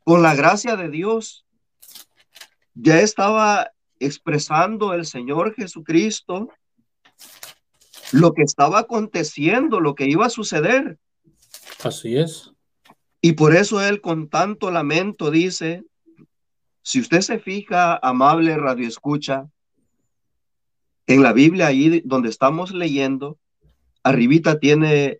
con 0.04 0.22
la 0.22 0.36
gracia 0.36 0.76
de 0.76 0.90
Dios. 0.90 1.43
Ya 2.75 3.01
estaba 3.01 3.72
expresando 4.00 4.94
el 4.94 5.06
Señor 5.06 5.53
Jesucristo 5.56 6.50
lo 8.12 8.34
que 8.34 8.44
estaba 8.44 8.80
aconteciendo, 8.80 9.80
lo 9.80 9.96
que 9.96 10.06
iba 10.06 10.25
a 10.25 10.30
suceder. 10.30 10.98
Así 11.84 12.15
es. 12.15 12.51
Y 13.22 13.34
por 13.34 13.56
eso 13.56 13.82
él 13.82 14.01
con 14.01 14.30
tanto 14.30 14.70
lamento 14.70 15.32
dice, 15.32 15.84
si 16.82 17.00
usted 17.00 17.22
se 17.22 17.39
fija, 17.39 17.98
amable 17.98 18.58
radio 18.58 18.88
escucha, 18.88 19.48
en 21.08 21.24
la 21.24 21.34
Biblia 21.34 21.68
ahí 21.68 22.01
donde 22.06 22.30
estamos 22.30 22.72
leyendo, 22.72 23.38
arribita 24.03 24.60
tiene 24.60 25.20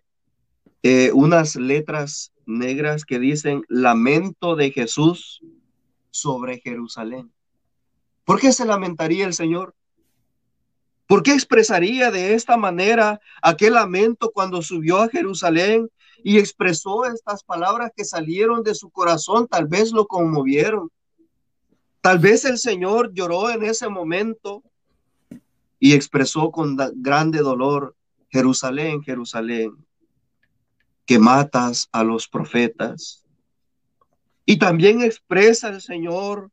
eh, 0.82 1.10
unas 1.12 1.56
letras 1.56 2.32
negras 2.46 3.04
que 3.04 3.18
dicen 3.18 3.62
lamento 3.68 4.54
de 4.54 4.70
Jesús 4.70 5.40
sobre 6.10 6.60
Jerusalén. 6.60 7.32
¿Por 8.24 8.40
qué 8.40 8.52
se 8.52 8.64
lamentaría 8.64 9.26
el 9.26 9.34
Señor? 9.34 9.74
¿Por 11.06 11.22
qué 11.22 11.32
expresaría 11.32 12.10
de 12.10 12.34
esta 12.34 12.56
manera 12.56 13.20
aquel 13.42 13.74
lamento 13.74 14.30
cuando 14.32 14.62
subió 14.62 14.98
a 14.98 15.08
Jerusalén 15.08 15.90
y 16.22 16.38
expresó 16.38 17.04
estas 17.04 17.44
palabras 17.44 17.92
que 17.94 18.04
salieron 18.04 18.62
de 18.62 18.74
su 18.74 18.90
corazón? 18.90 19.46
Tal 19.46 19.66
vez 19.66 19.92
lo 19.92 20.06
conmovieron. 20.06 20.90
Tal 22.00 22.18
vez 22.18 22.44
el 22.46 22.58
Señor 22.58 23.12
lloró 23.12 23.50
en 23.50 23.64
ese 23.64 23.88
momento 23.88 24.62
y 25.78 25.92
expresó 25.92 26.50
con 26.50 26.76
grande 26.96 27.40
dolor, 27.40 27.94
Jerusalén, 28.30 29.02
Jerusalén, 29.02 29.76
que 31.04 31.18
matas 31.18 31.88
a 31.92 32.02
los 32.02 32.26
profetas. 32.26 33.24
Y 34.46 34.58
también 34.58 35.02
expresa 35.02 35.68
el 35.68 35.82
Señor 35.82 36.50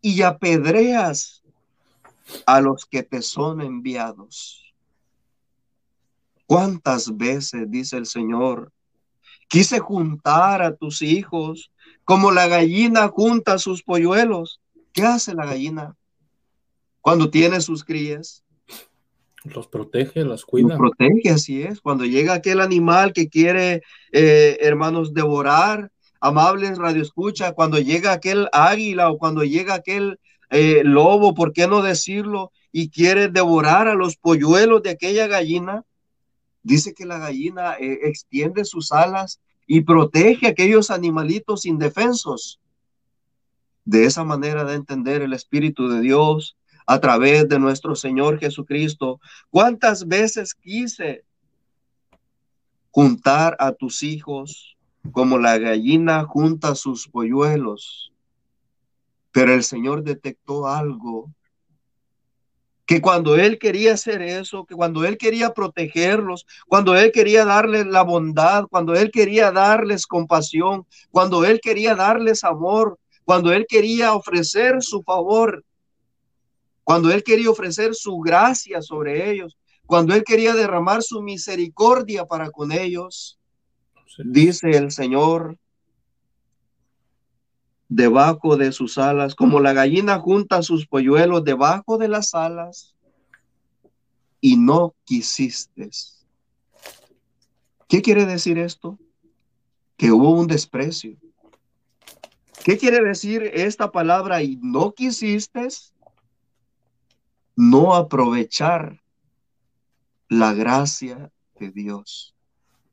y 0.00 0.22
apedreas 0.22 1.42
a 2.46 2.60
los 2.60 2.84
que 2.84 3.02
te 3.02 3.22
son 3.22 3.60
enviados. 3.60 4.74
¿Cuántas 6.46 7.16
veces, 7.16 7.70
dice 7.70 7.96
el 7.96 8.06
Señor, 8.06 8.72
quise 9.48 9.78
juntar 9.78 10.62
a 10.62 10.74
tus 10.74 11.02
hijos 11.02 11.70
como 12.04 12.30
la 12.30 12.46
gallina 12.46 13.08
junta 13.08 13.58
sus 13.58 13.82
polluelos? 13.82 14.60
¿Qué 14.92 15.02
hace 15.02 15.34
la 15.34 15.46
gallina 15.46 15.94
cuando 17.00 17.30
tiene 17.30 17.60
sus 17.60 17.84
crías? 17.84 18.44
Los 19.44 19.68
protege, 19.68 20.24
las 20.24 20.44
cuida. 20.44 20.68
Los 20.68 20.78
protege, 20.78 21.30
así 21.30 21.62
es. 21.62 21.80
Cuando 21.80 22.04
llega 22.04 22.34
aquel 22.34 22.60
animal 22.60 23.12
que 23.12 23.28
quiere, 23.28 23.82
eh, 24.12 24.58
hermanos, 24.60 25.14
devorar, 25.14 25.90
amables 26.20 26.78
radioescucha, 26.78 27.52
cuando 27.52 27.78
llega 27.78 28.12
aquel 28.12 28.48
águila 28.52 29.10
o 29.10 29.18
cuando 29.18 29.44
llega 29.44 29.74
aquel 29.74 30.18
eh, 30.50 30.82
lobo, 30.84 31.34
¿por 31.34 31.52
qué 31.52 31.66
no 31.66 31.82
decirlo? 31.82 32.52
Y 32.72 32.90
quiere 32.90 33.28
devorar 33.28 33.88
a 33.88 33.94
los 33.94 34.16
polluelos 34.16 34.82
de 34.82 34.90
aquella 34.90 35.26
gallina, 35.26 35.84
dice 36.62 36.94
que 36.94 37.06
la 37.06 37.18
gallina 37.18 37.74
eh, 37.74 38.00
extiende 38.04 38.64
sus 38.64 38.92
alas 38.92 39.40
y 39.66 39.82
protege 39.82 40.46
a 40.46 40.50
aquellos 40.50 40.90
animalitos 40.90 41.66
indefensos 41.66 42.60
de 43.84 44.04
esa 44.04 44.24
manera 44.24 44.64
de 44.64 44.74
entender 44.74 45.22
el 45.22 45.32
Espíritu 45.32 45.88
de 45.88 46.00
Dios 46.00 46.56
a 46.86 47.00
través 47.00 47.48
de 47.48 47.58
nuestro 47.58 47.94
Señor 47.94 48.38
Jesucristo. 48.38 49.20
¿Cuántas 49.50 50.08
veces 50.08 50.54
quise 50.54 51.24
juntar 52.90 53.56
a 53.58 53.72
tus 53.72 54.02
hijos 54.02 54.77
como 55.12 55.38
la 55.38 55.58
gallina 55.58 56.24
junta 56.24 56.74
sus 56.74 57.08
polluelos? 57.08 58.12
Pero 59.32 59.52
el 59.54 59.62
Señor 59.62 60.02
detectó 60.02 60.66
algo 60.66 61.30
que 62.88 63.02
cuando 63.02 63.36
él 63.36 63.58
quería 63.58 63.92
hacer 63.92 64.22
eso, 64.22 64.64
que 64.64 64.74
cuando 64.74 65.04
él 65.04 65.18
quería 65.18 65.52
protegerlos, 65.52 66.46
cuando 66.66 66.96
él 66.96 67.12
quería 67.12 67.44
darles 67.44 67.86
la 67.86 68.00
bondad, 68.02 68.64
cuando 68.70 68.94
él 68.94 69.10
quería 69.10 69.52
darles 69.52 70.06
compasión, 70.06 70.86
cuando 71.10 71.44
él 71.44 71.60
quería 71.60 71.94
darles 71.94 72.44
amor, 72.44 72.98
cuando 73.26 73.52
él 73.52 73.66
quería 73.68 74.14
ofrecer 74.14 74.82
su 74.82 75.02
favor, 75.02 75.62
cuando 76.82 77.10
él 77.10 77.22
quería 77.22 77.50
ofrecer 77.50 77.94
su 77.94 78.20
gracia 78.20 78.80
sobre 78.80 79.30
ellos, 79.30 79.58
cuando 79.84 80.14
él 80.14 80.24
quería 80.24 80.54
derramar 80.54 81.02
su 81.02 81.20
misericordia 81.20 82.24
para 82.24 82.50
con 82.50 82.72
ellos, 82.72 83.38
dice 84.18 84.70
el 84.70 84.90
Señor, 84.90 85.58
debajo 87.88 88.56
de 88.56 88.72
sus 88.72 88.98
alas, 88.98 89.34
como 89.34 89.60
la 89.60 89.72
gallina 89.72 90.18
junta 90.18 90.62
sus 90.62 90.86
polluelos 90.86 91.44
debajo 91.44 91.98
de 91.98 92.08
las 92.08 92.34
alas, 92.34 92.94
y 94.40 94.56
no 94.56 94.94
quisiste. 95.04 95.90
¿Qué 97.88 98.02
quiere 98.02 98.26
decir 98.26 98.58
esto? 98.58 98.98
Que 99.96 100.12
hubo 100.12 100.30
un 100.30 100.46
desprecio. 100.46 101.16
¿Qué 102.64 102.76
quiere 102.76 103.02
decir 103.02 103.42
esta 103.54 103.90
palabra 103.90 104.42
y 104.42 104.56
no 104.56 104.92
quisiste? 104.92 105.68
No 107.56 107.94
aprovechar 107.94 109.02
la 110.28 110.52
gracia 110.52 111.32
de 111.58 111.70
Dios. 111.70 112.34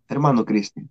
Hermano 0.07 0.45
Cristian. 0.45 0.89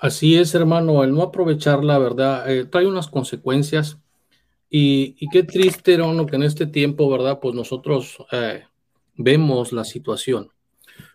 Así 0.00 0.34
es, 0.36 0.54
hermano, 0.54 1.04
el 1.04 1.12
no 1.12 1.20
aprovechar 1.20 1.84
la 1.84 1.98
verdad 1.98 2.50
eh, 2.50 2.64
trae 2.64 2.86
unas 2.86 3.08
consecuencias 3.08 3.98
y, 4.70 5.28
qué 5.30 5.42
triste, 5.42 5.92
hermano, 5.92 6.24
que 6.24 6.36
en 6.36 6.42
este 6.42 6.66
tiempo, 6.66 7.10
¿verdad? 7.10 7.38
Pues 7.38 7.54
nosotros 7.54 8.16
eh, 8.32 8.64
vemos 9.16 9.72
la 9.72 9.84
situación, 9.84 10.52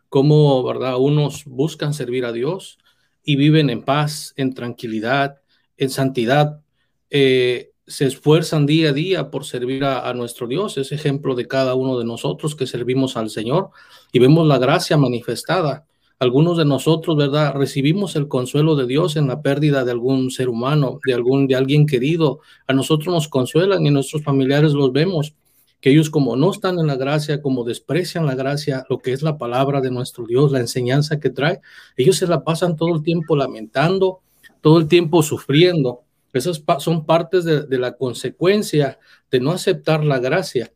cómo, 0.07 0.63
¿verdad? 0.63 0.97
Unos 0.99 1.45
buscan 1.45 1.95
servir 1.95 2.25
a 2.25 2.31
Dios 2.31 2.77
y 3.23 3.37
viven 3.37 3.71
en 3.71 3.81
paz, 3.81 4.35
en 4.37 4.53
tranquilidad, 4.53 5.41
en 5.77 5.89
santidad, 5.89 6.61
eh, 7.09 7.71
se 7.87 8.05
esfuerzan 8.05 8.67
día 8.67 8.89
a 8.89 8.93
día 8.93 9.31
por 9.31 9.45
servir 9.45 9.83
a, 9.83 10.07
a, 10.07 10.13
nuestro 10.13 10.45
Dios. 10.45 10.77
Es 10.77 10.91
ejemplo 10.91 11.33
de 11.33 11.47
cada 11.47 11.73
uno 11.73 11.97
de 11.97 12.05
nosotros 12.05 12.55
que 12.55 12.67
servimos 12.67 13.17
al 13.17 13.31
Señor 13.31 13.71
y 14.11 14.19
vemos 14.19 14.45
la 14.45 14.59
gracia 14.59 14.95
manifestada 14.95 15.87
algunos 16.19 16.57
de 16.57 16.65
nosotros, 16.65 17.17
¿verdad? 17.17 17.53
Recibimos 17.55 18.15
el 18.15 18.27
consuelo 18.27 18.75
de 18.75 18.87
Dios 18.87 19.15
en 19.15 19.27
la 19.27 19.41
pérdida 19.41 19.83
de 19.83 19.91
algún 19.91 20.31
ser 20.31 20.49
humano, 20.49 20.99
de 21.05 21.13
algún 21.13 21.47
de 21.47 21.55
alguien 21.55 21.85
querido. 21.85 22.39
A 22.67 22.73
nosotros 22.73 23.13
nos 23.13 23.27
consuelan 23.27 23.85
y 23.85 23.91
nuestros 23.91 24.23
familiares 24.23 24.73
los 24.73 24.93
vemos 24.93 25.35
que 25.81 25.91
ellos 25.91 26.09
como 26.09 26.35
no 26.35 26.51
están 26.51 26.79
en 26.79 26.87
la 26.87 26.95
gracia, 26.95 27.41
como 27.41 27.63
desprecian 27.63 28.25
la 28.25 28.35
gracia, 28.35 28.85
lo 28.89 28.97
que 28.97 29.13
es 29.13 29.21
la 29.21 29.37
palabra 29.37 29.81
de 29.81 29.91
nuestro 29.91 30.25
Dios, 30.25 30.51
la 30.51 30.59
enseñanza 30.59 31.19
que 31.19 31.29
trae, 31.29 31.61
ellos 31.95 32.17
se 32.17 32.27
la 32.27 32.43
pasan 32.43 32.75
todo 32.75 32.95
el 32.95 33.03
tiempo 33.03 33.35
lamentando, 33.35 34.21
todo 34.61 34.79
el 34.79 34.87
tiempo 34.87 35.21
sufriendo. 35.21 36.01
Esas 36.33 36.63
son 36.79 37.05
partes 37.05 37.45
de, 37.45 37.77
la 37.77 37.97
consecuencia 37.97 38.99
de 39.29 39.39
no 39.39 39.51
aceptar 39.51 40.03
la 40.03 40.19
gracia. 40.19 40.73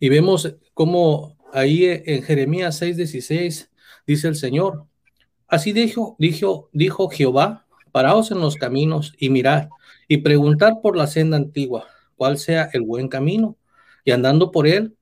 Y 0.00 0.08
vemos 0.08 0.54
cómo 0.74 1.36
ahí 1.52 1.84
en 1.84 2.22
Jeremías 2.22 2.80
6:16 2.80 3.69
dice 4.10 4.26
el 4.28 4.34
Señor. 4.34 4.86
Así 5.46 5.72
dijo, 5.72 6.16
dijo, 6.18 6.68
dijo 6.72 7.08
Jehová, 7.08 7.66
paraos 7.92 8.30
en 8.30 8.40
los 8.40 8.56
caminos 8.56 9.14
y 9.18 9.30
mirad 9.30 9.68
y 10.08 10.18
preguntar 10.18 10.80
por 10.82 10.96
la 10.96 11.06
senda 11.06 11.36
antigua, 11.36 11.86
cuál 12.16 12.36
sea 12.38 12.68
el 12.72 12.82
buen 12.82 13.08
camino, 13.08 13.56
y 14.04 14.10
andando 14.10 14.50
por 14.50 14.66
él, 14.66 14.96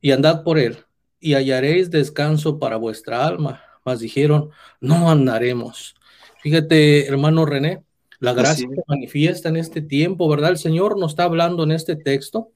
y 0.00 0.12
andad 0.12 0.44
por 0.44 0.58
él, 0.58 0.78
y 1.18 1.34
hallaréis 1.34 1.90
descanso 1.90 2.60
para 2.60 2.76
vuestra 2.76 3.26
alma. 3.26 3.60
Mas 3.84 3.98
dijeron, 3.98 4.50
no 4.80 5.10
andaremos. 5.10 5.96
Fíjate, 6.40 7.08
hermano 7.08 7.44
René, 7.44 7.82
la 8.20 8.32
gracia 8.32 8.68
se 8.68 8.82
manifiesta 8.86 9.48
en 9.48 9.56
este 9.56 9.82
tiempo, 9.82 10.28
¿verdad? 10.28 10.50
El 10.50 10.58
Señor 10.58 10.96
nos 10.96 11.12
está 11.12 11.24
hablando 11.24 11.64
en 11.64 11.72
este 11.72 11.96
texto 11.96 12.52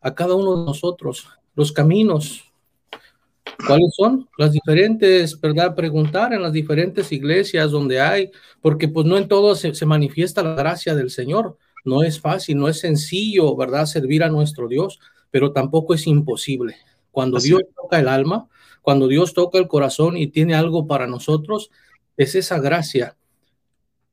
a 0.00 0.14
cada 0.14 0.34
uno 0.34 0.58
de 0.58 0.66
nosotros, 0.66 1.28
los 1.56 1.72
caminos, 1.72 2.52
¿Cuáles 3.66 3.94
son 3.94 4.28
las 4.38 4.52
diferentes, 4.52 5.40
verdad? 5.40 5.74
Preguntar 5.74 6.32
en 6.32 6.42
las 6.42 6.52
diferentes 6.52 7.12
iglesias 7.12 7.70
donde 7.70 8.00
hay, 8.00 8.30
porque 8.60 8.88
pues 8.88 9.06
no 9.06 9.16
en 9.16 9.28
todo 9.28 9.54
se, 9.54 9.86
manifiesta 9.86 10.42
la 10.42 10.54
gracia 10.54 10.94
del 10.94 11.10
Señor. 11.10 11.56
No 11.84 12.02
es 12.02 12.20
fácil, 12.20 12.58
no 12.58 12.68
es 12.68 12.80
sencillo, 12.80 13.54
¿verdad? 13.56 13.86
Servir 13.86 14.22
a 14.22 14.30
nuestro 14.30 14.68
Dios, 14.68 14.98
pero 15.30 15.52
tampoco 15.52 15.94
es 15.94 16.06
imposible. 16.06 16.76
Cuando 17.10 17.38
Dios 17.38 17.62
toca 17.76 18.00
el 18.00 18.08
alma, 18.08 18.48
cuando 18.82 19.08
Dios 19.08 19.34
toca 19.34 19.58
el 19.58 19.68
corazón 19.68 20.16
y 20.16 20.26
tiene 20.26 20.54
algo 20.54 20.86
para 20.86 21.06
nosotros, 21.06 21.70
es 22.16 22.34
esa 22.34 22.58
gracia. 22.58 23.16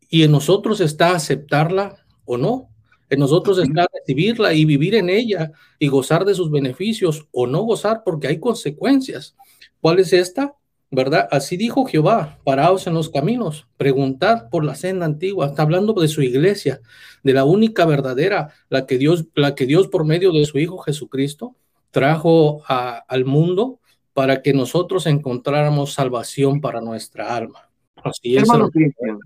Y 0.09 0.23
en 0.23 0.31
nosotros 0.31 0.81
está 0.81 1.15
aceptarla 1.15 2.05
o 2.25 2.37
no. 2.37 2.70
En 3.11 3.19
nosotros 3.19 3.59
está 3.59 3.87
recibirla 3.93 4.53
y 4.53 4.63
vivir 4.63 4.95
en 4.95 5.09
ella 5.09 5.51
y 5.77 5.89
gozar 5.89 6.23
de 6.23 6.33
sus 6.33 6.49
beneficios 6.49 7.27
o 7.31 7.45
no 7.45 7.61
gozar 7.63 8.03
porque 8.05 8.27
hay 8.27 8.39
consecuencias. 8.39 9.35
¿Cuál 9.81 9.99
es 9.99 10.13
esta? 10.13 10.55
¿Verdad? 10.91 11.27
Así 11.29 11.57
dijo 11.57 11.83
Jehová, 11.83 12.39
paraos 12.45 12.87
en 12.87 12.93
los 12.93 13.09
caminos, 13.09 13.67
preguntad 13.75 14.49
por 14.49 14.63
la 14.63 14.75
senda 14.75 15.05
antigua. 15.05 15.47
Está 15.47 15.63
hablando 15.63 15.91
de 15.91 16.07
su 16.07 16.21
iglesia, 16.21 16.79
de 17.21 17.33
la 17.33 17.43
única 17.43 17.85
verdadera, 17.85 18.53
la 18.69 18.85
que 18.85 18.97
Dios, 18.97 19.25
la 19.35 19.55
que 19.55 19.65
Dios 19.65 19.89
por 19.89 20.05
medio 20.05 20.31
de 20.31 20.45
su 20.45 20.57
Hijo 20.57 20.77
Jesucristo 20.77 21.57
trajo 21.91 22.63
al 22.65 23.25
mundo 23.25 23.81
para 24.13 24.41
que 24.41 24.53
nosotros 24.53 25.05
encontráramos 25.05 25.93
salvación 25.93 26.61
para 26.61 26.79
nuestra 26.79 27.35
alma. 27.35 27.69
Así 27.97 28.37
es. 28.37 28.43
Hermano 28.43 28.69
Cristian, 28.69 29.19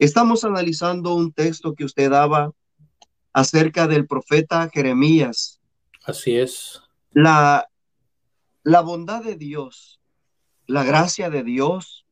estamos 0.00 0.42
analizando 0.42 1.14
un 1.14 1.32
texto 1.32 1.74
que 1.74 1.84
usted 1.84 2.10
daba 2.10 2.50
acerca 3.32 3.86
del 3.86 4.06
profeta 4.06 4.68
Jeremías. 4.72 5.60
Así 6.04 6.36
es. 6.36 6.82
La, 7.10 7.68
la 8.62 8.80
bondad 8.80 9.22
de 9.22 9.36
Dios, 9.36 10.00
la 10.66 10.84
gracia 10.84 11.30
de 11.30 11.42
Dios, 11.42 12.06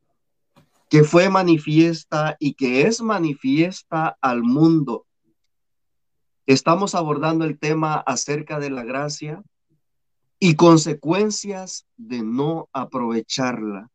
que 0.89 1.05
fue 1.05 1.31
manifiesta 1.31 2.37
y 2.41 2.55
que 2.55 2.83
es 2.83 3.01
manifiesta 3.01 4.19
al 4.21 4.43
mundo. 4.43 5.07
Estamos 6.47 6.97
abordando 6.97 7.45
el 7.45 7.59
tema 7.59 7.95
acerca 7.95 8.59
de 8.59 8.71
la 8.71 8.83
gracia 8.83 9.43
y 10.41 10.57
consecuencias 10.57 11.87
de 11.97 12.23
no 12.23 12.69
aprovecharla. 12.73 13.89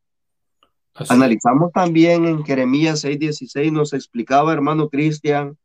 Analizamos 1.10 1.74
también 1.74 2.26
en 2.26 2.46
Jeremías 2.46 3.04
6:16, 3.04 3.74
nos 3.74 3.92
explicaba 3.92 4.54
hermano 4.54 4.88
Cristian 4.88 5.58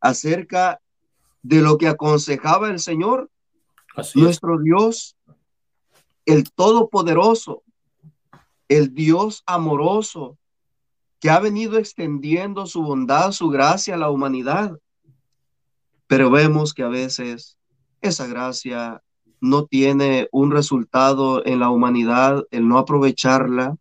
acerca 0.00 0.82
de 1.44 1.60
lo 1.60 1.76
que 1.76 1.88
aconsejaba 1.88 2.70
el 2.70 2.80
Señor, 2.80 3.30
nuestro 4.14 4.58
Dios, 4.58 5.14
el 6.24 6.50
Todopoderoso, 6.50 7.62
el 8.68 8.94
Dios 8.94 9.42
amoroso, 9.44 10.38
que 11.20 11.28
ha 11.28 11.38
venido 11.38 11.78
extendiendo 11.78 12.66
su 12.66 12.82
bondad, 12.82 13.32
su 13.32 13.50
gracia 13.50 13.94
a 13.94 13.98
la 13.98 14.10
humanidad. 14.10 14.78
Pero 16.06 16.30
vemos 16.30 16.72
que 16.72 16.82
a 16.82 16.88
veces 16.88 17.58
esa 18.00 18.26
gracia 18.26 19.02
no 19.40 19.66
tiene 19.66 20.28
un 20.32 20.50
resultado 20.50 21.44
en 21.44 21.60
la 21.60 21.68
humanidad, 21.68 22.44
el 22.50 22.66
no 22.66 22.78
aprovecharla, 22.78 23.76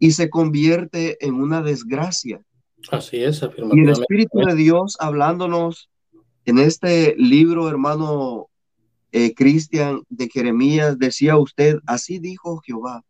y 0.00 0.10
se 0.10 0.28
convierte 0.28 1.24
en 1.24 1.34
una 1.34 1.62
desgracia. 1.62 2.42
Así 2.90 3.22
es, 3.22 3.42
Y 3.72 3.80
el 3.80 3.90
Espíritu 3.90 4.38
de 4.38 4.56
Dios 4.56 4.96
hablándonos 4.98 5.90
en 6.50 6.58
este 6.58 7.14
libro, 7.16 7.68
hermano 7.68 8.48
eh, 9.12 9.34
Cristian 9.34 10.02
de 10.08 10.28
Jeremías, 10.28 10.98
decía 10.98 11.36
usted, 11.36 11.78
así 11.86 12.18
dijo 12.18 12.60
Jehová, 12.66 13.04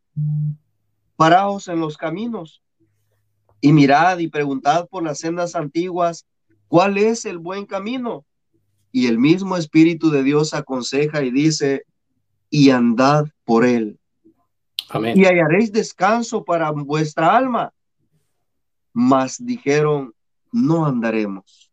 paraos 1.17 1.69
en 1.69 1.81
los 1.81 1.97
caminos 1.97 2.63
y 3.63 3.73
mirad 3.73 4.19
y 4.19 4.29
preguntad 4.29 4.89
por 4.91 5.03
las 5.03 5.21
sendas 5.21 5.55
antiguas, 5.55 6.27
¿cuál 6.69 6.99
es 6.99 7.25
el 7.25 7.39
buen 7.39 7.65
camino? 7.65 8.27
Y 8.93 9.07
el 9.07 9.19
mismo 9.19 9.57
Espíritu 9.57 10.11
de 10.11 10.23
Dios 10.23 10.53
aconseja 10.53 11.23
y 11.23 11.31
dice, 11.31 11.85
y 12.51 12.69
andad 12.69 13.25
por 13.45 13.65
él. 13.65 13.99
Amén. 14.91 15.19
Y 15.19 15.25
hallaréis 15.25 15.73
descanso 15.73 16.45
para 16.45 16.71
vuestra 16.73 17.35
alma. 17.35 17.73
Mas 18.93 19.39
dijeron, 19.43 20.13
no 20.53 20.85
andaremos. 20.85 21.70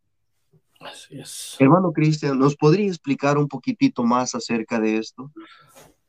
Así 0.80 1.20
es. 1.20 1.56
Hermano 1.60 1.92
Cristian, 1.92 2.38
¿nos 2.38 2.56
podría 2.56 2.88
explicar 2.88 3.38
un 3.38 3.48
poquitito 3.48 4.04
más 4.04 4.36
acerca 4.36 4.80
de 4.80 4.98
esto? 4.98 5.32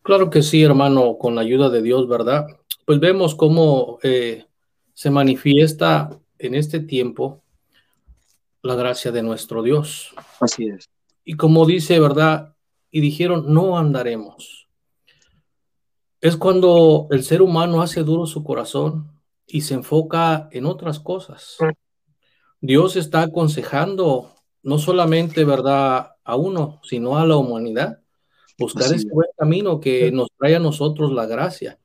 Claro 0.02 0.30
que 0.30 0.42
sí, 0.42 0.62
hermano, 0.62 1.18
con 1.18 1.34
la 1.34 1.42
ayuda 1.42 1.70
de 1.70 1.82
Dios, 1.82 2.08
¿verdad? 2.08 2.46
Pues 2.84 3.00
vemos 3.00 3.34
cómo 3.34 3.98
eh, 4.02 4.46
se 4.94 5.10
manifiesta 5.10 6.10
en 6.38 6.54
este 6.54 6.80
tiempo 6.80 7.42
la 8.62 8.74
gracia 8.74 9.12
de 9.12 9.22
nuestro 9.22 9.62
Dios. 9.62 10.14
Así 10.40 10.68
es. 10.68 10.90
Y 11.24 11.34
como 11.34 11.66
dice, 11.66 12.00
¿verdad? 12.00 12.54
Y 12.90 13.00
dijeron, 13.00 13.52
no 13.52 13.78
andaremos. 13.78 14.68
Es 16.20 16.36
cuando 16.36 17.06
el 17.10 17.22
ser 17.22 17.42
humano 17.42 17.82
hace 17.82 18.02
duro 18.02 18.26
su 18.26 18.42
corazón 18.42 19.12
y 19.46 19.60
se 19.60 19.74
enfoca 19.74 20.48
en 20.52 20.66
otras 20.66 20.98
cosas. 20.98 21.58
Dios 22.60 22.96
está 22.96 23.22
aconsejando 23.22 24.34
no 24.68 24.76
solamente, 24.76 25.46
¿verdad?, 25.46 26.12
a 26.24 26.36
uno, 26.36 26.78
sino 26.82 27.16
a 27.16 27.26
la 27.26 27.36
humanidad. 27.36 28.00
Buscar 28.58 28.92
ese 28.92 29.08
buen 29.10 29.30
camino 29.34 29.80
que 29.80 30.12
nos 30.12 30.28
trae 30.38 30.56
a 30.56 30.58
nosotros 30.58 31.10
la 31.10 31.24
gracia. 31.24 31.78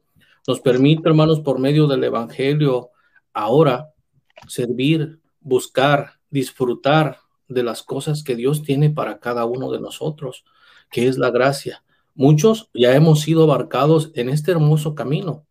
Nos 0.45 0.59
permite, 0.59 1.07
hermanos, 1.07 1.39
por 1.39 1.59
medio 1.59 1.87
del 1.87 2.03
Evangelio, 2.03 2.89
ahora 3.31 3.93
servir, 4.49 5.21
buscar, 5.39 6.19
disfrutar 6.29 7.19
de 7.47 7.63
las 7.63 7.83
cosas 7.83 8.21
que 8.21 8.35
Dios 8.35 8.63
tiene 8.63 8.89
para 8.89 9.19
cada 9.19 9.45
uno 9.45 9.71
de 9.71 9.79
nosotros, 9.79 10.43
que 10.91 11.07
es 11.07 11.17
la 11.17 11.31
gracia. 11.31 11.85
Muchos 12.15 12.69
ya 12.73 12.93
hemos 12.93 13.21
sido 13.21 13.43
abarcados 13.43 14.11
en 14.15 14.27
este 14.27 14.51
hermoso 14.51 14.93
camino 14.93 15.45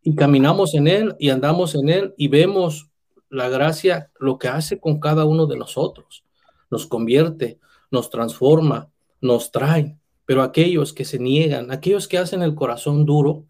y 0.00 0.14
caminamos 0.14 0.74
en 0.74 0.86
él 0.86 1.16
y 1.18 1.30
andamos 1.30 1.74
en 1.74 1.88
él 1.88 2.14
y 2.16 2.28
vemos 2.28 2.88
la 3.30 3.48
gracia, 3.48 4.12
lo 4.20 4.38
que 4.38 4.46
hace 4.46 4.78
con 4.78 5.00
cada 5.00 5.24
uno 5.24 5.46
de 5.46 5.56
nosotros. 5.56 6.22
Nos 6.70 6.86
convierte, 6.86 7.58
nos 7.90 8.10
transforma, 8.10 8.90
nos 9.20 9.50
trae. 9.50 9.96
Pero 10.24 10.42
aquellos 10.42 10.92
que 10.92 11.04
se 11.04 11.18
niegan, 11.18 11.70
aquellos 11.70 12.08
que 12.08 12.18
hacen 12.18 12.42
el 12.42 12.54
corazón 12.54 13.06
duro, 13.06 13.46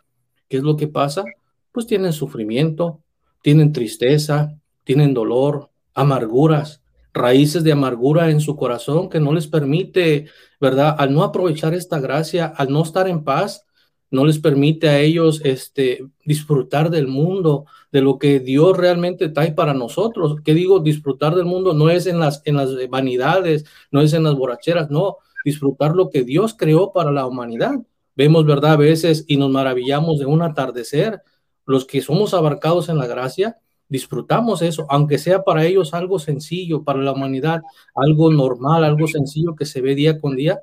¿qué 0.49 0.59
es 0.59 0.63
lo 0.63 0.77
que 0.77 0.89
pasa? 0.89 1.25
Pues 1.73 1.87
tienen 1.87 2.13
sufrimiento, 2.13 3.03
tienen 3.43 3.73
tristeza, 3.73 4.59
tienen 4.85 5.15
dolor, 5.15 5.71
amarguras, 5.95 6.83
raíces 7.13 7.65
de 7.65 7.73
amargura 7.73 8.31
en 8.31 8.41
su 8.41 8.57
corazón 8.57 9.09
que 9.09 9.21
no 9.21 9.33
les 9.33 9.47
permite, 9.47 10.27
¿verdad? 10.61 10.95
Al 10.99 11.13
no 11.13 11.23
aprovechar 11.25 11.75
esta 11.75 11.99
gracia, 11.99 12.47
al 12.47 12.71
no 12.71 12.83
estar 12.83 13.09
en 13.09 13.25
paz, 13.25 13.67
no 14.11 14.25
les 14.25 14.39
permite 14.39 14.89
a 14.89 15.01
ellos 15.01 15.41
este, 15.45 16.07
disfrutar 16.25 16.91
del 16.91 17.09
mundo, 17.09 17.67
de 17.93 18.01
lo 18.01 18.19
que 18.19 18.41
Dios 18.41 18.77
realmente 18.77 19.29
trae 19.29 19.53
para 19.53 19.75
nosotros. 19.75 20.37
¿Qué 20.45 20.55
digo? 20.55 20.81
Disfrutar 20.81 21.35
del 21.35 21.45
mundo 21.45 21.75
no 21.75 21.91
es 21.91 22.07
en 22.07 22.19
las, 22.19 22.43
en 22.45 22.57
las 22.57 22.71
vanidades, 22.89 23.65
no 23.91 24.01
es 24.01 24.13
en 24.15 24.25
las 24.25 24.35
borracheras, 24.35 24.91
no, 24.91 25.19
disfrutar 25.45 25.95
lo 25.95 26.11
que 26.11 26.25
Dios 26.25 26.55
creó 26.55 26.93
para 26.93 27.13
la 27.13 27.27
humanidad. 27.27 27.75
Vemos, 28.17 28.45
¿verdad? 28.47 28.73
A 28.73 28.77
veces 28.77 29.25
y 29.29 29.37
nos 29.37 29.51
maravillamos 29.51 30.19
de 30.19 30.27
un 30.27 30.43
atardecer. 30.43 31.23
Los 31.67 31.85
que 31.85 32.01
somos 32.01 32.33
abarcados 32.33 32.89
en 32.89 32.99
la 32.99 33.07
gracia, 33.07 33.59
disfrutamos 33.89 34.63
eso, 34.63 34.87
aunque 34.89 35.19
sea 35.19 35.45
para 35.45 35.65
ellos 35.67 35.95
algo 35.95 36.19
sencillo, 36.19 36.83
para 36.83 37.01
la 37.01 37.13
humanidad, 37.13 37.63
algo 37.95 38.33
normal, 38.33 38.85
algo 38.85 39.07
sencillo 39.07 39.55
que 39.55 39.67
se 39.67 39.81
ve 39.81 39.95
día 39.95 40.19
con 40.21 40.35
día, 40.35 40.63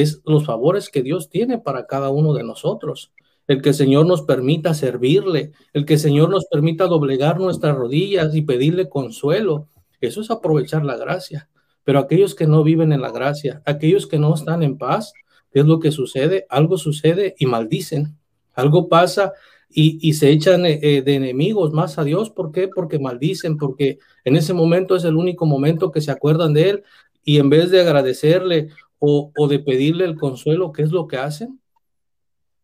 es 0.00 0.22
los 0.24 0.46
favores 0.46 0.88
que 0.88 1.02
Dios 1.02 1.28
tiene 1.28 1.58
para 1.58 1.86
cada 1.86 2.10
uno 2.10 2.32
de 2.32 2.44
nosotros. 2.44 3.12
El 3.46 3.60
que 3.60 3.72
Señor 3.72 4.06
nos 4.06 4.22
permita 4.22 4.72
servirle, 4.72 5.52
el 5.72 5.84
que 5.84 5.98
Señor 5.98 6.30
nos 6.30 6.46
permita 6.46 6.86
doblegar 6.86 7.38
nuestras 7.38 7.76
rodillas 7.76 8.34
y 8.34 8.42
pedirle 8.42 8.88
consuelo, 8.88 9.68
eso 10.00 10.20
es 10.20 10.30
aprovechar 10.30 10.84
la 10.84 10.96
gracia. 10.96 11.48
Pero 11.84 11.98
aquellos 11.98 12.34
que 12.34 12.46
no 12.46 12.62
viven 12.62 12.92
en 12.92 13.00
la 13.00 13.10
gracia, 13.10 13.62
aquellos 13.64 14.06
que 14.06 14.18
no 14.18 14.34
están 14.34 14.62
en 14.62 14.78
paz, 14.78 15.12
¿qué 15.52 15.60
es 15.60 15.66
lo 15.66 15.80
que 15.80 15.90
sucede? 15.90 16.46
Algo 16.48 16.76
sucede 16.76 17.34
y 17.38 17.46
maldicen. 17.46 18.16
Algo 18.54 18.88
pasa 18.88 19.32
y, 19.68 20.12
se 20.12 20.30
echan 20.30 20.66
eh, 20.66 20.78
eh, 20.82 21.02
de 21.02 21.14
enemigos 21.14 21.72
más 21.72 21.98
a 21.98 22.04
Dios. 22.04 22.30
¿Por 22.30 22.52
qué? 22.52 22.68
Porque 22.68 22.98
maldicen, 22.98 23.56
porque 23.56 23.98
en 24.24 24.36
ese 24.36 24.52
momento 24.52 24.96
es 24.96 25.04
el 25.04 25.16
único 25.16 25.46
momento 25.46 25.90
que 25.90 26.00
se 26.00 26.10
acuerdan 26.10 26.52
de 26.52 26.70
Él 26.70 26.82
y 27.24 27.38
en 27.38 27.48
vez 27.48 27.70
de 27.70 27.80
agradecerle 27.80 28.68
o, 29.04 29.48
de 29.48 29.58
pedirle 29.58 30.04
el 30.04 30.16
consuelo, 30.16 30.70
¿qué 30.70 30.82
es 30.82 30.92
lo 30.92 31.08
que 31.08 31.16
hacen? 31.16 31.60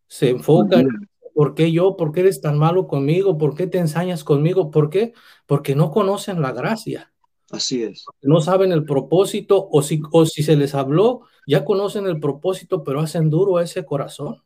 Se 0.07 0.29
enfocan, 0.29 0.87
¿por 1.35 1.53
qué 1.53 1.69
yo? 1.73 1.97
¿Por 1.97 2.13
qué 2.13 2.21
eres 2.21 2.39
tan 2.39 2.57
malo 2.57 2.87
conmigo? 2.87 3.37
¿Por 3.37 3.55
qué 3.55 3.67
te 3.67 3.77
ensañas 3.77 4.23
conmigo? 4.23 4.71
¿Por 4.71 4.89
qué? 4.89 5.11
Porque 5.45 5.75
no 5.75 5.91
conocen 5.91 6.41
la 6.41 6.53
gracia. 6.53 7.11
Así 7.51 7.83
es. 7.83 8.05
No 8.21 8.39
saben 8.39 8.71
el 8.71 8.85
propósito 8.85 9.67
o 9.69 9.81
si, 9.81 10.01
o 10.11 10.25
si 10.25 10.41
se 10.43 10.55
les 10.55 10.75
habló, 10.75 11.23
ya 11.45 11.65
conocen 11.65 12.07
el 12.07 12.21
propósito, 12.21 12.85
pero 12.85 13.01
hacen 13.01 13.29
duro 13.29 13.59
ese 13.59 13.83
corazón. 13.83 14.41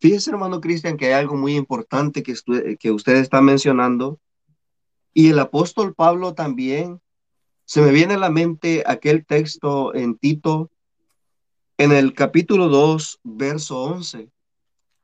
Fíjese, 0.00 0.30
hermano 0.30 0.60
Cristian, 0.60 0.96
que 0.96 1.06
hay 1.06 1.12
algo 1.12 1.36
muy 1.36 1.54
importante 1.54 2.24
que, 2.24 2.34
que 2.76 2.90
usted 2.90 3.14
está 3.18 3.40
mencionando. 3.40 4.18
Y 5.14 5.28
el 5.28 5.38
apóstol 5.38 5.94
Pablo 5.94 6.34
también, 6.34 7.00
se 7.66 7.82
me 7.82 7.92
viene 7.92 8.14
a 8.14 8.18
la 8.18 8.30
mente 8.30 8.82
aquel 8.84 9.24
texto 9.24 9.94
en 9.94 10.18
Tito, 10.18 10.72
en 11.78 11.92
el 11.92 12.12
capítulo 12.12 12.68
2, 12.68 13.20
verso 13.24 13.82
11, 13.82 14.30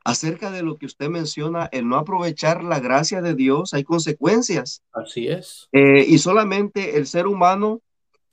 acerca 0.04 0.50
de 0.50 0.62
lo 0.62 0.76
que 0.76 0.86
usted 0.86 1.08
menciona, 1.08 1.68
el 1.72 1.88
no 1.88 1.96
aprovechar 1.96 2.62
la 2.62 2.80
gracia 2.80 3.22
de 3.22 3.34
Dios, 3.34 3.72
hay 3.72 3.84
consecuencias. 3.84 4.82
Así 4.92 5.28
es. 5.28 5.68
Eh, 5.72 6.04
y 6.06 6.18
solamente 6.18 6.98
el 6.98 7.06
ser 7.06 7.26
humano, 7.26 7.80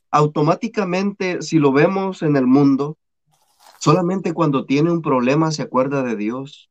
automáticamente, 0.10 1.42
si 1.42 1.60
lo 1.60 1.72
vemos 1.72 2.22
en 2.22 2.36
el 2.36 2.46
mundo, 2.46 2.98
Solamente 3.82 4.36
cuando 4.36 4.66
tiene 4.66 4.92
un 4.92 5.02
problema 5.02 5.52
se 5.52 5.64
acuerda 5.64 6.04
de 6.04 6.16
Dios. 6.16 6.70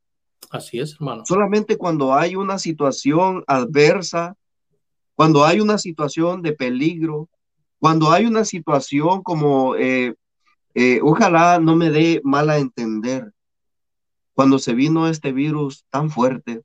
Así 0.49 0.79
es, 0.79 0.95
hermano. 0.95 1.25
Solamente 1.27 1.77
cuando 1.77 2.15
hay 2.15 2.37
una 2.37 2.57
situación 2.57 3.43
adversa, 3.49 4.37
cuando 5.17 5.45
hay 5.45 5.59
una 5.59 5.77
situación 5.77 6.41
de 6.41 6.53
peligro, 6.53 7.29
cuando 7.81 8.13
hay 8.13 8.27
una 8.27 8.45
situación 8.45 9.25
como, 9.25 9.75
eh, 9.75 10.15
eh, 10.75 11.01
ojalá 11.03 11.59
no 11.59 11.77
me 11.77 11.91
dé 11.91 12.21
mal 12.25 12.51
a 12.51 12.59
entender, 12.59 13.33
cuando 14.35 14.59
se 14.59 14.75
vino 14.75 15.09
este 15.09 15.33
virus 15.33 15.85
tan 15.91 16.11
fuerte, 16.11 16.63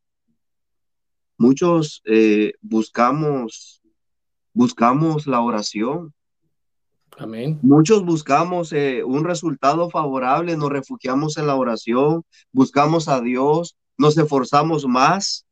muchos 1.38 2.02
eh, 2.06 2.54
buscamos, 2.62 3.82
buscamos 4.54 5.28
la 5.28 5.42
oración, 5.42 6.14
Muchos 7.62 8.04
buscamos 8.04 8.74
eh, 8.74 9.04
un 9.04 9.24
resultado 9.24 9.90
favorable, 9.90 10.58
nos 10.58 10.70
refugiamos 10.70 11.38
en 11.38 11.48
la 11.48 11.56
oración, 11.56 12.24
buscamos 12.52 13.08
a 13.08 13.22
Dios, 13.22 13.78
nos 13.98 14.18
esforzamos 14.18 14.86
más. 14.86 15.46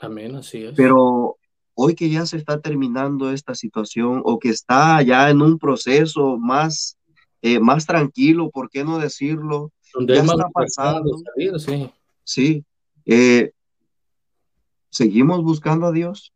Amén, 0.00 0.36
así 0.36 0.62
es. 0.62 0.74
Pero 0.76 1.38
hoy 1.74 1.94
que 1.94 2.08
ya 2.08 2.24
se 2.24 2.36
está 2.36 2.60
terminando 2.60 3.32
esta 3.32 3.54
situación 3.54 4.22
o 4.24 4.38
que 4.38 4.50
está 4.50 5.02
ya 5.02 5.28
en 5.28 5.42
un 5.42 5.58
proceso 5.58 6.38
más, 6.38 6.96
eh, 7.42 7.60
más 7.60 7.86
tranquilo, 7.86 8.50
¿por 8.50 8.70
qué 8.70 8.84
no 8.84 8.98
decirlo? 8.98 9.72
Donde 9.94 10.16
ya 10.16 10.22
está 10.22 10.48
pasando. 10.52 11.18
sí. 11.58 11.90
Sí. 12.24 12.64
Eh, 13.06 13.52
¿Seguimos 14.90 15.42
buscando 15.42 15.86
a 15.86 15.92
Dios? 15.92 16.32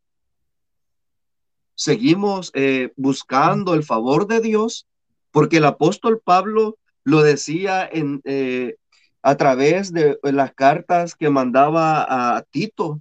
seguimos 1.82 2.52
eh, 2.54 2.92
buscando 2.96 3.74
el 3.74 3.82
favor 3.82 4.28
de 4.28 4.40
Dios, 4.40 4.86
porque 5.30 5.56
el 5.56 5.64
apóstol 5.64 6.20
Pablo 6.24 6.78
lo 7.02 7.22
decía 7.22 7.88
en, 7.90 8.20
eh, 8.24 8.76
a 9.22 9.36
través 9.36 9.92
de 9.92 10.16
las 10.22 10.54
cartas 10.54 11.16
que 11.16 11.28
mandaba 11.28 12.36
a 12.36 12.42
Tito. 12.42 13.00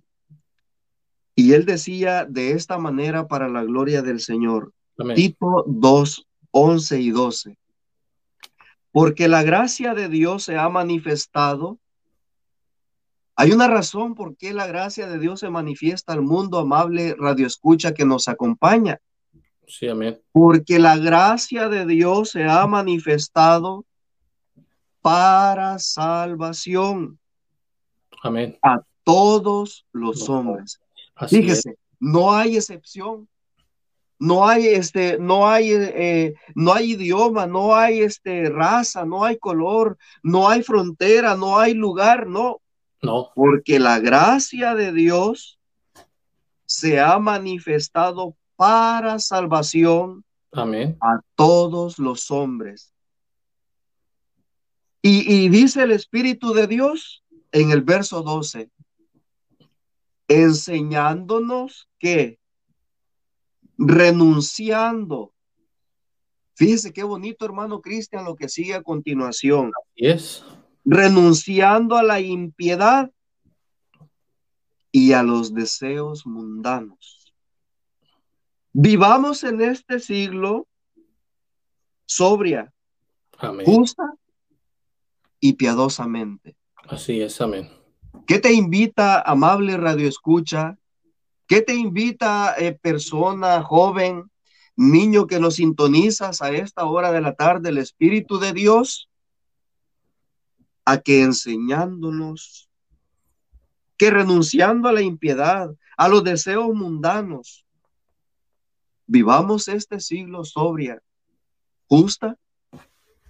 Y 1.35 1.53
él 1.53 1.65
decía 1.65 2.25
de 2.25 2.51
esta 2.53 2.77
manera 2.77 3.27
para 3.27 3.47
la 3.47 3.63
gloria 3.63 4.01
del 4.01 4.19
Señor. 4.19 4.73
Tito 5.15 5.63
2, 5.67 6.27
11 6.51 7.01
y 7.01 7.11
12. 7.11 7.57
Porque 8.91 9.27
la 9.27 9.43
gracia 9.43 9.93
de 9.93 10.09
Dios 10.09 10.43
se 10.43 10.57
ha 10.57 10.69
manifestado 10.69 11.79
hay 13.35 13.53
una 13.53 13.67
razón 13.67 14.13
por 14.13 14.37
qué 14.37 14.53
la 14.53 14.67
gracia 14.67 15.07
de 15.07 15.17
Dios 15.17 15.39
se 15.39 15.49
manifiesta 15.49 16.13
al 16.13 16.21
mundo 16.21 16.59
amable 16.59 17.15
radio 17.17 17.47
escucha 17.47 17.91
que 17.91 18.05
nos 18.05 18.27
acompaña. 18.27 18.99
Sí, 19.65 19.87
amén. 19.87 20.21
Porque 20.31 20.77
la 20.77 20.97
gracia 20.97 21.67
de 21.67 21.87
Dios 21.87 22.29
se 22.29 22.43
ha 22.43 22.67
manifestado 22.67 23.83
para 25.01 25.79
salvación. 25.79 27.19
Amén. 28.21 28.59
A 28.61 28.81
todos 29.03 29.87
los 29.91 30.29
hombres. 30.29 30.79
Fíjese, 31.27 31.77
no 31.99 32.33
hay 32.33 32.57
excepción. 32.57 33.27
No 34.21 34.47
hay 34.47 34.67
este, 34.67 35.17
no 35.17 35.49
hay, 35.49 35.71
eh, 35.73 36.35
no 36.53 36.73
hay 36.73 36.91
idioma, 36.91 37.47
no 37.47 37.75
hay 37.75 38.01
este 38.01 38.51
raza, 38.51 39.03
no 39.03 39.25
hay 39.25 39.39
color, 39.39 39.97
no 40.21 40.47
hay 40.47 40.61
frontera, 40.61 41.35
no 41.35 41.57
hay 41.57 41.73
lugar, 41.73 42.27
no. 42.27 42.61
No. 43.01 43.31
Porque 43.33 43.79
la 43.79 43.97
gracia 43.97 44.75
de 44.75 44.93
Dios 44.93 45.57
se 46.67 46.99
ha 46.99 47.17
manifestado 47.17 48.35
para 48.55 49.17
salvación 49.17 50.23
Amén. 50.51 50.97
A 51.01 51.19
todos 51.33 51.97
los 51.97 52.29
hombres. 52.29 52.93
Y, 55.01 55.33
y 55.33 55.49
dice 55.49 55.81
el 55.81 55.93
Espíritu 55.93 56.53
de 56.53 56.67
Dios 56.67 57.23
en 57.51 57.71
el 57.71 57.81
verso 57.81 58.21
12, 58.21 58.69
enseñándonos 60.27 61.89
que 61.97 62.40
renunciando. 63.81 65.33
Fíjese 66.53 66.93
qué 66.93 67.03
bonito, 67.03 67.45
hermano 67.45 67.81
Cristian, 67.81 68.25
lo 68.25 68.35
que 68.35 68.47
sigue 68.47 68.75
a 68.75 68.83
continuación. 68.83 69.71
es. 69.95 70.43
Renunciando 70.85 71.97
a 71.97 72.03
la 72.03 72.19
impiedad 72.19 73.11
y 74.91 75.13
a 75.13 75.23
los 75.23 75.53
deseos 75.53 76.25
mundanos. 76.25 77.33
Vivamos 78.73 79.43
en 79.43 79.61
este 79.61 79.99
siglo 79.99 80.67
sobria, 82.05 82.71
justa 83.65 84.03
y 85.39 85.53
piadosamente. 85.53 86.55
Así 86.87 87.21
es, 87.21 87.39
amén. 87.41 87.69
¿Qué 88.27 88.39
te 88.39 88.53
invita, 88.53 89.21
amable 89.21 89.77
radio 89.77 90.07
escucha? 90.07 90.77
¿Qué 91.51 91.61
te 91.61 91.75
invita, 91.75 92.55
eh, 92.57 92.71
persona 92.71 93.61
joven, 93.61 94.31
niño 94.77 95.27
que 95.27 95.37
nos 95.37 95.55
sintonizas 95.55 96.41
a 96.41 96.49
esta 96.51 96.85
hora 96.85 97.11
de 97.11 97.19
la 97.19 97.35
tarde, 97.35 97.67
el 97.67 97.77
Espíritu 97.77 98.39
de 98.39 98.53
Dios? 98.53 99.09
A 100.85 100.99
que 100.99 101.23
enseñándonos 101.23 102.69
que 103.97 104.11
renunciando 104.11 104.87
a 104.87 104.93
la 104.93 105.01
impiedad, 105.01 105.69
a 105.97 106.07
los 106.07 106.23
deseos 106.23 106.73
mundanos, 106.73 107.65
vivamos 109.05 109.67
este 109.67 109.99
siglo 109.99 110.45
sobria, 110.45 111.03
justa 111.87 112.37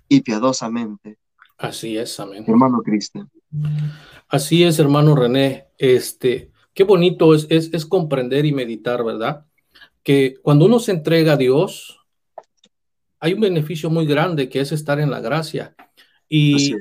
y 0.07 0.21
piadosamente. 0.21 1.17
Así 1.57 1.97
es, 1.97 2.19
amén. 2.19 2.45
Hermano 2.47 2.83
Cristian. 2.83 3.31
Así 4.27 4.63
es, 4.63 4.77
hermano 4.77 5.15
René. 5.15 5.69
Este, 5.79 6.50
qué 6.73 6.83
bonito 6.83 7.33
es, 7.33 7.47
es, 7.49 7.85
comprender 7.85 8.45
y 8.45 8.53
meditar, 8.53 9.03
¿verdad? 9.03 9.45
Que 10.03 10.35
cuando 10.41 10.65
uno 10.65 10.79
se 10.79 10.91
entrega 10.91 11.33
a 11.33 11.37
Dios, 11.37 11.99
hay 13.19 13.33
un 13.33 13.41
beneficio 13.41 13.89
muy 13.89 14.05
grande 14.05 14.49
que 14.49 14.61
es 14.61 14.71
estar 14.71 14.99
en 14.99 15.11
la 15.11 15.19
gracia. 15.19 15.75
Y, 16.27 16.75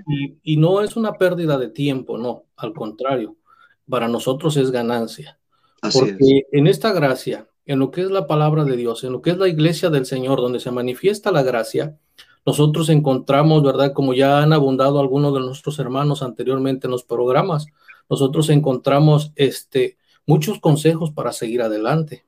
y, 0.44 0.57
no 0.59 0.81
es 0.81 0.96
una 0.96 1.14
pérdida 1.14 1.59
de 1.59 1.68
tiempo, 1.68 2.16
no, 2.16 2.44
al 2.57 2.72
contrario 2.72 3.37
para 3.90 4.09
nosotros 4.09 4.57
es 4.57 4.70
ganancia. 4.70 5.38
porque 5.92 6.46
en 6.53 6.66
esta 6.66 6.92
gracia, 6.92 7.48
en 7.66 7.79
lo 7.79 7.90
que 7.90 8.03
es 8.03 8.11
la 8.11 8.26
palabra 8.26 8.64
de 8.64 8.76
Dios, 8.76 9.05
en 9.05 9.12
lo 9.12 9.20
que 9.20 9.31
es 9.31 9.38
la 9.38 9.48
iglesia 9.48 9.90
del 9.90 10.07
Señor, 10.07 10.40
donde 10.40 10.61
se 10.61 10.70
manifiesta 10.70 11.33
la 11.33 11.42
gracia, 11.42 11.98
nosotros 12.46 12.88
encontramos, 12.88 13.62
¿verdad? 13.62 13.92
Como 13.92 14.14
ya 14.14 14.42
han 14.42 14.53
abundado 14.53 15.00
algunos 15.00 15.35
de 15.35 15.40
nuestros 15.40 15.79
hermanos 15.79 16.22
anteriormente 16.22 16.87
en 16.87 16.92
los 16.92 17.05
programas, 17.05 17.66
nosotros 18.11 18.51
encontramos 18.51 19.33
este, 19.37 19.96
muchos 20.27 20.59
consejos 20.59 21.12
para 21.12 21.33
seguir 21.33 21.62
adelante, 21.62 22.27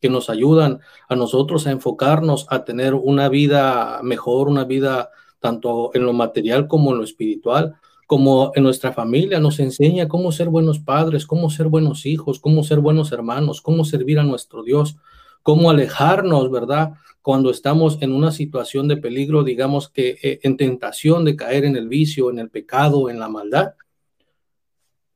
que 0.00 0.08
nos 0.08 0.30
ayudan 0.30 0.80
a 1.08 1.16
nosotros 1.16 1.66
a 1.66 1.70
enfocarnos, 1.70 2.46
a 2.50 2.64
tener 2.64 2.94
una 2.94 3.28
vida 3.28 4.00
mejor, 4.02 4.48
una 4.48 4.64
vida 4.64 5.10
tanto 5.40 5.90
en 5.94 6.04
lo 6.04 6.12
material 6.12 6.68
como 6.68 6.92
en 6.92 6.98
lo 6.98 7.04
espiritual, 7.04 7.76
como 8.06 8.52
en 8.54 8.62
nuestra 8.62 8.92
familia 8.92 9.40
nos 9.40 9.60
enseña 9.60 10.08
cómo 10.08 10.30
ser 10.30 10.48
buenos 10.48 10.78
padres, 10.78 11.26
cómo 11.26 11.50
ser 11.50 11.68
buenos 11.68 12.06
hijos, 12.06 12.38
cómo 12.38 12.62
ser 12.62 12.80
buenos 12.80 13.12
hermanos, 13.12 13.60
cómo 13.60 13.84
servir 13.84 14.18
a 14.18 14.24
nuestro 14.24 14.62
Dios, 14.62 14.96
cómo 15.42 15.70
alejarnos, 15.70 16.50
¿verdad? 16.50 16.92
Cuando 17.22 17.50
estamos 17.50 17.98
en 18.02 18.12
una 18.12 18.30
situación 18.30 18.88
de 18.88 18.98
peligro, 18.98 19.42
digamos 19.42 19.88
que 19.88 20.18
eh, 20.22 20.40
en 20.42 20.56
tentación 20.56 21.24
de 21.24 21.36
caer 21.36 21.64
en 21.64 21.76
el 21.76 21.88
vicio, 21.88 22.30
en 22.30 22.38
el 22.38 22.50
pecado, 22.50 23.08
en 23.08 23.18
la 23.18 23.28
maldad. 23.28 23.74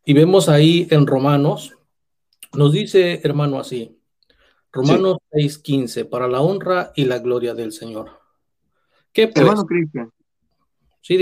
Y 0.09 0.15
vemos 0.15 0.49
ahí 0.49 0.89
en 0.91 1.07
Romanos, 1.07 1.77
nos 2.55 2.73
dice, 2.73 3.21
hermano, 3.25 3.61
así, 3.61 4.01
Romanos 4.73 5.19
6:15, 5.31 6.07
para 6.07 6.29
la 6.29 6.41
honra 6.41 6.93
y 6.97 7.05
la 7.05 7.19
gloria 7.19 7.53
del 7.53 7.73
Señor. 7.73 8.13
¿Qué 9.13 9.29
pues? 9.29 9.45
Hermano 9.45 9.67
Cristian, 9.67 10.11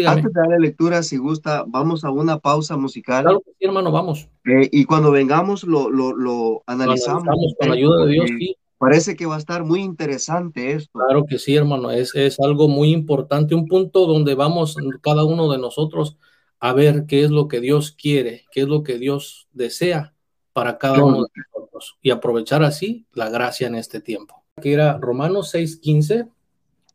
antes 0.06 0.32
de 0.32 0.40
darle 0.40 0.60
lectura, 0.60 1.02
si 1.02 1.16
gusta, 1.16 1.64
vamos 1.66 2.04
a 2.04 2.12
una 2.12 2.38
pausa 2.38 2.76
musical. 2.76 3.24
Claro 3.24 3.42
sí, 3.44 3.64
hermano, 3.64 3.90
vamos. 3.90 4.28
Eh, 4.44 4.68
y 4.70 4.84
cuando 4.84 5.10
vengamos 5.10 5.64
lo, 5.64 5.90
lo, 5.90 6.62
analizamos. 6.68 7.24
con 7.58 7.68
la 7.68 7.74
ayuda 7.74 8.04
de 8.04 8.12
Dios, 8.12 8.30
sí. 8.38 8.56
Parece 8.78 9.16
que 9.16 9.26
va 9.26 9.34
a 9.34 9.38
estar 9.38 9.64
muy 9.64 9.80
interesante 9.80 10.70
esto. 10.70 11.00
Claro 11.00 11.24
que 11.28 11.40
sí, 11.40 11.56
hermano, 11.56 11.90
es, 11.90 12.14
es 12.14 12.38
algo 12.38 12.68
muy 12.68 12.92
importante, 12.92 13.56
un 13.56 13.66
punto 13.66 14.06
donde 14.06 14.36
vamos 14.36 14.76
cada 15.02 15.24
uno 15.24 15.50
de 15.50 15.58
nosotros 15.58 16.18
a 16.60 16.72
ver 16.72 17.06
qué 17.06 17.24
es 17.24 17.30
lo 17.30 17.48
que 17.48 17.60
Dios 17.60 17.92
quiere, 17.92 18.44
qué 18.50 18.62
es 18.62 18.68
lo 18.68 18.82
que 18.82 18.98
Dios 18.98 19.48
desea 19.52 20.14
para 20.52 20.78
cada 20.78 21.04
uno 21.04 21.22
de 21.22 21.42
nosotros 21.52 21.98
y 22.00 22.10
aprovechar 22.10 22.62
así 22.62 23.06
la 23.12 23.28
gracia 23.28 23.66
en 23.66 23.74
este 23.74 24.00
tiempo. 24.00 24.42
Que 24.60 24.72
era 24.72 24.96
Romanos 24.98 25.50
6, 25.50 25.76
15 25.76 26.28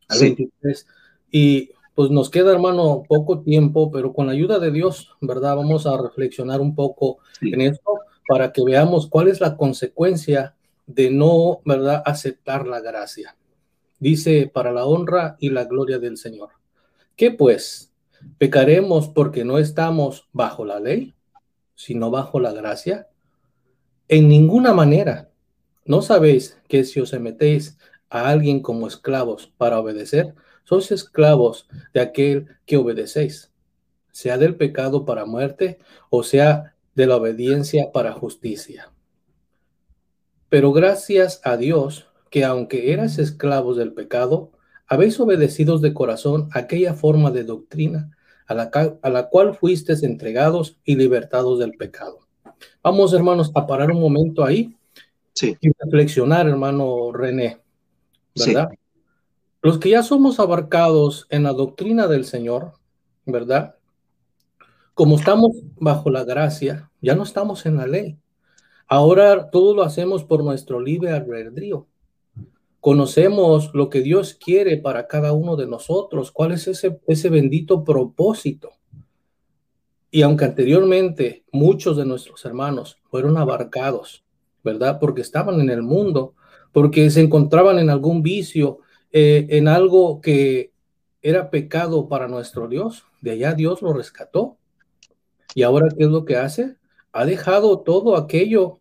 al 0.08 0.20
23. 0.20 0.88
Y 1.32 1.72
pues 1.94 2.10
nos 2.10 2.30
queda, 2.30 2.52
hermano, 2.52 3.04
poco 3.08 3.42
tiempo, 3.42 3.92
pero 3.92 4.14
con 4.14 4.26
la 4.26 4.32
ayuda 4.32 4.60
de 4.60 4.72
Dios, 4.72 5.12
¿verdad? 5.22 5.56
Vamos 5.56 5.86
a 5.86 6.02
reflexionar 6.02 6.60
un 6.60 6.74
poco 6.74 7.20
en 7.42 7.62
esto 7.62 8.00
para 8.28 8.52
que 8.52 8.64
veamos 8.64 9.08
cuál 9.08 9.28
es 9.28 9.42
la 9.42 9.58
consecuencia 9.58 10.56
de 10.88 11.12
no, 11.12 11.62
¿verdad?, 11.66 12.02
aceptar 12.06 12.66
la 12.66 12.80
gracia. 12.80 13.36
Dice, 14.00 14.50
para 14.52 14.72
la 14.72 14.86
honra 14.86 15.36
y 15.40 15.50
la 15.50 15.66
gloria 15.66 16.00
del 16.00 16.18
Señor. 16.18 16.50
¿Qué 17.16 17.32
pues? 17.32 17.91
¿Pecaremos 18.38 19.10
porque 19.10 19.44
no 19.46 19.58
estamos 19.58 20.30
bajo 20.34 20.66
la 20.66 20.80
ley, 20.80 21.14
sino 21.76 22.12
bajo 22.12 22.40
la 22.40 22.52
gracia? 22.52 23.08
En 24.08 24.28
ninguna 24.28 24.74
manera. 24.74 25.30
¿No 25.86 26.02
sabéis 26.02 26.60
que 26.68 26.84
si 26.84 27.00
os 27.00 27.14
metéis 27.20 27.78
a 28.10 28.30
alguien 28.30 28.62
como 28.62 28.88
esclavos 28.88 29.52
para 29.58 29.80
obedecer, 29.80 30.36
sois 30.64 30.92
esclavos 30.92 31.68
de 31.94 32.02
aquel 32.02 32.48
que 32.66 32.78
obedecéis, 32.78 33.52
sea 34.12 34.38
del 34.38 34.56
pecado 34.56 35.06
para 35.06 35.26
muerte 35.26 35.80
o 36.10 36.24
sea 36.24 36.76
de 36.94 37.08
la 37.08 37.16
obediencia 37.16 37.92
para 37.92 38.14
justicia. 38.14 38.92
Pero 40.50 40.74
gracias 40.74 41.40
a 41.44 41.56
Dios 41.56 42.08
que 42.30 42.44
aunque 42.44 42.92
eras 42.94 43.18
esclavos 43.18 43.78
del 43.78 43.94
pecado, 43.94 44.52
habéis 44.92 45.18
obedecido 45.22 45.80
de 45.80 45.94
corazón 45.94 46.50
aquella 46.52 46.94
forma 46.94 47.32
de 47.32 47.46
doctrina 47.46 48.12
a 48.46 48.54
la, 48.54 48.70
a 49.02 49.10
la 49.10 49.30
cual 49.30 49.56
fuisteis 49.56 50.04
entregados 50.04 50.78
y 50.84 50.98
libertados 50.98 51.60
del 51.60 51.72
pecado. 51.72 52.28
Vamos, 52.84 53.14
hermanos, 53.14 53.54
a 53.56 53.66
parar 53.66 53.90
un 53.90 54.02
momento 54.02 54.44
ahí 54.44 54.76
sí. 55.34 55.56
y 55.62 55.70
reflexionar, 55.80 56.46
hermano 56.46 57.14
René, 57.14 57.62
¿verdad? 58.36 58.70
Los 59.62 59.78
que 59.78 59.92
ya 59.92 60.04
somos 60.04 60.42
abarcados 60.42 61.26
en 61.30 61.44
la 61.44 61.54
doctrina 61.54 62.08
del 62.08 62.26
Señor, 62.26 62.74
¿verdad? 63.26 63.76
Como 64.94 65.16
estamos 65.16 65.52
bajo 65.78 66.10
la 66.10 66.26
gracia, 66.26 66.92
ya 67.00 67.16
no 67.16 67.24
estamos 67.24 67.66
en 67.66 67.78
la 67.78 67.88
ley. 67.88 68.18
Ahora 68.90 69.52
todo 69.52 69.74
lo 69.74 69.84
hacemos 69.84 70.26
por 70.26 70.44
nuestro 70.44 70.82
libre 70.82 71.12
albedrío. 71.12 71.88
Conocemos 72.82 73.72
lo 73.74 73.90
que 73.90 74.02
Dios 74.02 74.34
quiere 74.34 74.76
para 74.78 75.08
cada 75.08 75.32
uno 75.32 75.56
de 75.56 75.68
nosotros, 75.68 76.32
cuál 76.32 76.52
es 76.52 76.68
ese, 76.68 77.00
ese 77.08 77.30
bendito 77.30 77.84
propósito. 77.84 78.72
Y 80.10 80.24
aunque 80.24 80.44
anteriormente 80.44 81.46
muchos 81.54 81.96
de 81.96 82.06
nuestros 82.06 82.44
hermanos 82.44 83.00
fueron 83.10 83.38
abarcados, 83.38 84.26
¿verdad? 84.64 85.00
Porque 85.00 85.22
estaban 85.22 85.62
en 85.62 85.70
el 85.70 85.84
mundo, 85.84 86.36
porque 86.74 87.10
se 87.10 87.22
encontraban 87.22 87.80
en 87.80 87.90
algún 87.90 88.22
vicio, 88.22 88.80
eh, 89.12 89.48
en 89.50 89.68
algo 89.68 90.20
que 90.20 90.72
era 91.22 91.50
pecado 91.50 92.10
para 92.10 92.28
nuestro 92.28 92.68
Dios. 92.68 93.06
De 93.22 93.32
allá 93.32 93.54
Dios 93.54 93.82
lo 93.82 93.94
rescató. 93.94 94.58
Y 95.54 95.64
ahora, 95.64 95.88
¿qué 95.96 96.06
es 96.06 96.10
lo 96.10 96.26
que 96.26 96.38
hace? 96.38 96.78
Ha 97.12 97.26
dejado 97.26 97.82
todo 97.82 98.16
aquello 98.16 98.80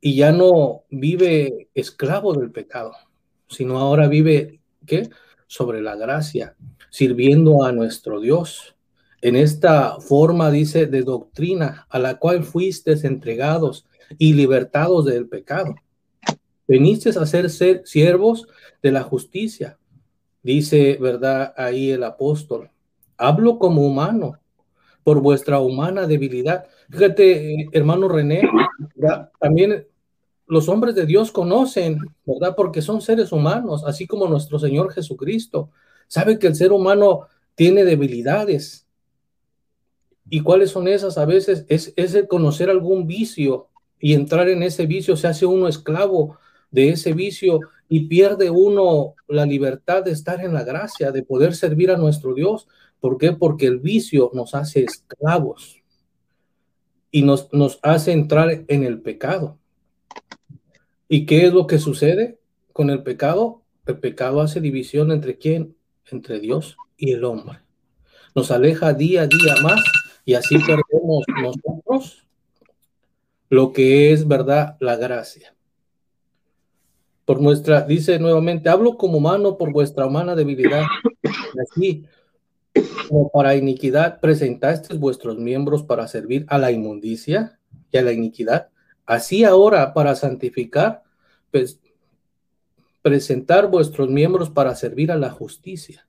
y 0.00 0.16
ya 0.16 0.32
no 0.32 0.82
vive 0.90 1.68
esclavo 1.74 2.34
del 2.34 2.50
pecado, 2.50 2.92
sino 3.48 3.78
ahora 3.78 4.08
vive, 4.08 4.60
¿qué? 4.86 5.08
Sobre 5.46 5.80
la 5.80 5.96
gracia, 5.96 6.56
sirviendo 6.90 7.64
a 7.64 7.72
nuestro 7.72 8.20
Dios. 8.20 8.76
En 9.20 9.36
esta 9.36 10.00
forma, 10.00 10.50
dice, 10.50 10.86
de 10.86 11.02
doctrina 11.02 11.86
a 11.88 11.98
la 11.98 12.18
cual 12.18 12.44
fuisteis 12.44 13.04
entregados 13.04 13.86
y 14.18 14.34
libertados 14.34 15.04
del 15.06 15.28
pecado. 15.28 15.74
Veniste 16.66 17.10
a 17.10 17.26
ser, 17.26 17.50
ser 17.50 17.82
siervos 17.84 18.46
de 18.82 18.92
la 18.92 19.02
justicia. 19.02 19.78
Dice, 20.42 20.98
¿verdad? 21.00 21.54
Ahí 21.56 21.90
el 21.90 22.04
apóstol. 22.04 22.70
Hablo 23.16 23.58
como 23.58 23.86
humano 23.86 24.38
por 25.02 25.20
vuestra 25.20 25.60
humana 25.60 26.06
debilidad. 26.06 26.66
Fíjate, 26.90 27.68
hermano 27.72 28.08
René, 28.08 28.42
también 29.38 29.86
los 30.54 30.68
hombres 30.68 30.94
de 30.94 31.04
Dios 31.04 31.32
conocen, 31.32 31.98
¿verdad? 32.24 32.54
Porque 32.56 32.80
son 32.80 33.00
seres 33.00 33.32
humanos, 33.32 33.82
así 33.84 34.06
como 34.06 34.28
nuestro 34.28 34.60
Señor 34.60 34.92
Jesucristo. 34.92 35.70
Sabe 36.06 36.38
que 36.38 36.46
el 36.46 36.54
ser 36.54 36.70
humano 36.70 37.26
tiene 37.56 37.84
debilidades. 37.84 38.86
¿Y 40.30 40.42
cuáles 40.42 40.70
son 40.70 40.86
esas? 40.86 41.18
A 41.18 41.24
veces 41.24 41.66
es, 41.68 41.92
es 41.96 42.14
el 42.14 42.28
conocer 42.28 42.70
algún 42.70 43.08
vicio 43.08 43.66
y 43.98 44.14
entrar 44.14 44.48
en 44.48 44.62
ese 44.62 44.86
vicio, 44.86 45.16
se 45.16 45.26
hace 45.26 45.44
uno 45.44 45.66
esclavo 45.66 46.38
de 46.70 46.90
ese 46.90 47.14
vicio 47.14 47.58
y 47.88 48.06
pierde 48.06 48.48
uno 48.48 49.14
la 49.26 49.46
libertad 49.46 50.04
de 50.04 50.12
estar 50.12 50.40
en 50.40 50.54
la 50.54 50.62
gracia, 50.62 51.10
de 51.10 51.24
poder 51.24 51.56
servir 51.56 51.90
a 51.90 51.96
nuestro 51.96 52.32
Dios. 52.32 52.68
¿Por 53.00 53.18
qué? 53.18 53.32
Porque 53.32 53.66
el 53.66 53.80
vicio 53.80 54.30
nos 54.34 54.54
hace 54.54 54.84
esclavos 54.84 55.82
y 57.10 57.22
nos, 57.22 57.52
nos 57.52 57.80
hace 57.82 58.12
entrar 58.12 58.64
en 58.68 58.84
el 58.84 59.02
pecado. 59.02 59.58
¿Y 61.08 61.26
qué 61.26 61.46
es 61.46 61.52
lo 61.52 61.66
que 61.66 61.78
sucede 61.78 62.38
con 62.72 62.90
el 62.90 63.02
pecado? 63.02 63.62
El 63.86 63.98
pecado 63.98 64.40
hace 64.40 64.60
división 64.60 65.12
entre 65.12 65.38
quién? 65.38 65.76
Entre 66.10 66.40
Dios 66.40 66.76
y 66.96 67.12
el 67.12 67.24
hombre. 67.24 67.60
Nos 68.34 68.50
aleja 68.50 68.92
día 68.94 69.22
a 69.22 69.26
día 69.26 69.54
más 69.62 69.82
y 70.24 70.34
así 70.34 70.56
perdemos 70.58 71.24
nosotros 71.42 72.26
lo 73.50 73.72
que 73.72 74.12
es 74.12 74.26
verdad 74.26 74.76
la 74.80 74.96
gracia. 74.96 75.54
Por 77.24 77.40
nuestra, 77.40 77.82
dice 77.82 78.18
nuevamente, 78.18 78.68
hablo 78.68 78.96
como 78.96 79.18
humano 79.18 79.56
por 79.56 79.72
vuestra 79.72 80.06
humana 80.06 80.34
debilidad. 80.34 80.82
Así, 81.70 82.04
como 83.08 83.30
para 83.30 83.54
iniquidad, 83.54 84.20
presentasteis 84.20 84.98
vuestros 84.98 85.38
miembros 85.38 85.84
para 85.84 86.08
servir 86.08 86.44
a 86.48 86.58
la 86.58 86.72
inmundicia 86.72 87.58
y 87.90 87.96
a 87.96 88.02
la 88.02 88.12
iniquidad. 88.12 88.70
Así 89.06 89.44
ahora, 89.44 89.92
para 89.92 90.14
santificar, 90.14 91.02
pues, 91.50 91.80
presentar 93.02 93.70
vuestros 93.70 94.08
miembros 94.08 94.50
para 94.50 94.74
servir 94.74 95.12
a 95.12 95.16
la 95.16 95.30
justicia. 95.30 96.06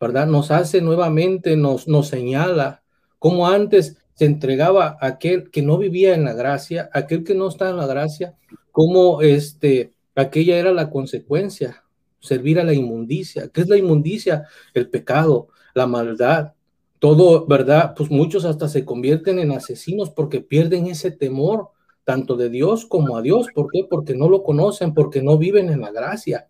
¿Verdad? 0.00 0.26
Nos 0.26 0.50
hace 0.50 0.80
nuevamente, 0.80 1.56
nos, 1.56 1.86
nos 1.88 2.08
señala 2.08 2.82
como 3.24 3.48
antes 3.48 3.96
se 4.12 4.26
entregaba 4.26 4.98
aquel 5.00 5.50
que 5.50 5.62
no 5.62 5.78
vivía 5.78 6.14
en 6.14 6.24
la 6.24 6.34
gracia, 6.34 6.90
aquel 6.92 7.24
que 7.24 7.34
no 7.34 7.48
está 7.48 7.70
en 7.70 7.78
la 7.78 7.86
gracia, 7.86 8.34
como 8.70 9.22
este, 9.22 9.94
aquella 10.14 10.58
era 10.58 10.72
la 10.72 10.90
consecuencia, 10.90 11.84
servir 12.20 12.60
a 12.60 12.64
la 12.64 12.74
inmundicia. 12.74 13.48
¿Qué 13.48 13.62
es 13.62 13.68
la 13.68 13.78
inmundicia? 13.78 14.46
El 14.74 14.90
pecado, 14.90 15.48
la 15.74 15.86
maldad, 15.86 16.52
todo, 16.98 17.46
¿verdad? 17.46 17.94
Pues 17.96 18.10
muchos 18.10 18.44
hasta 18.44 18.68
se 18.68 18.84
convierten 18.84 19.38
en 19.38 19.52
asesinos 19.52 20.10
porque 20.10 20.40
pierden 20.40 20.86
ese 20.86 21.10
temor, 21.10 21.70
tanto 22.04 22.36
de 22.36 22.50
Dios 22.50 22.86
como 22.86 23.16
a 23.16 23.22
Dios. 23.22 23.48
¿Por 23.54 23.70
qué? 23.70 23.86
Porque 23.88 24.14
no 24.14 24.28
lo 24.28 24.42
conocen, 24.42 24.94
porque 24.94 25.22
no 25.22 25.38
viven 25.38 25.70
en 25.70 25.80
la 25.80 25.90
gracia 25.90 26.48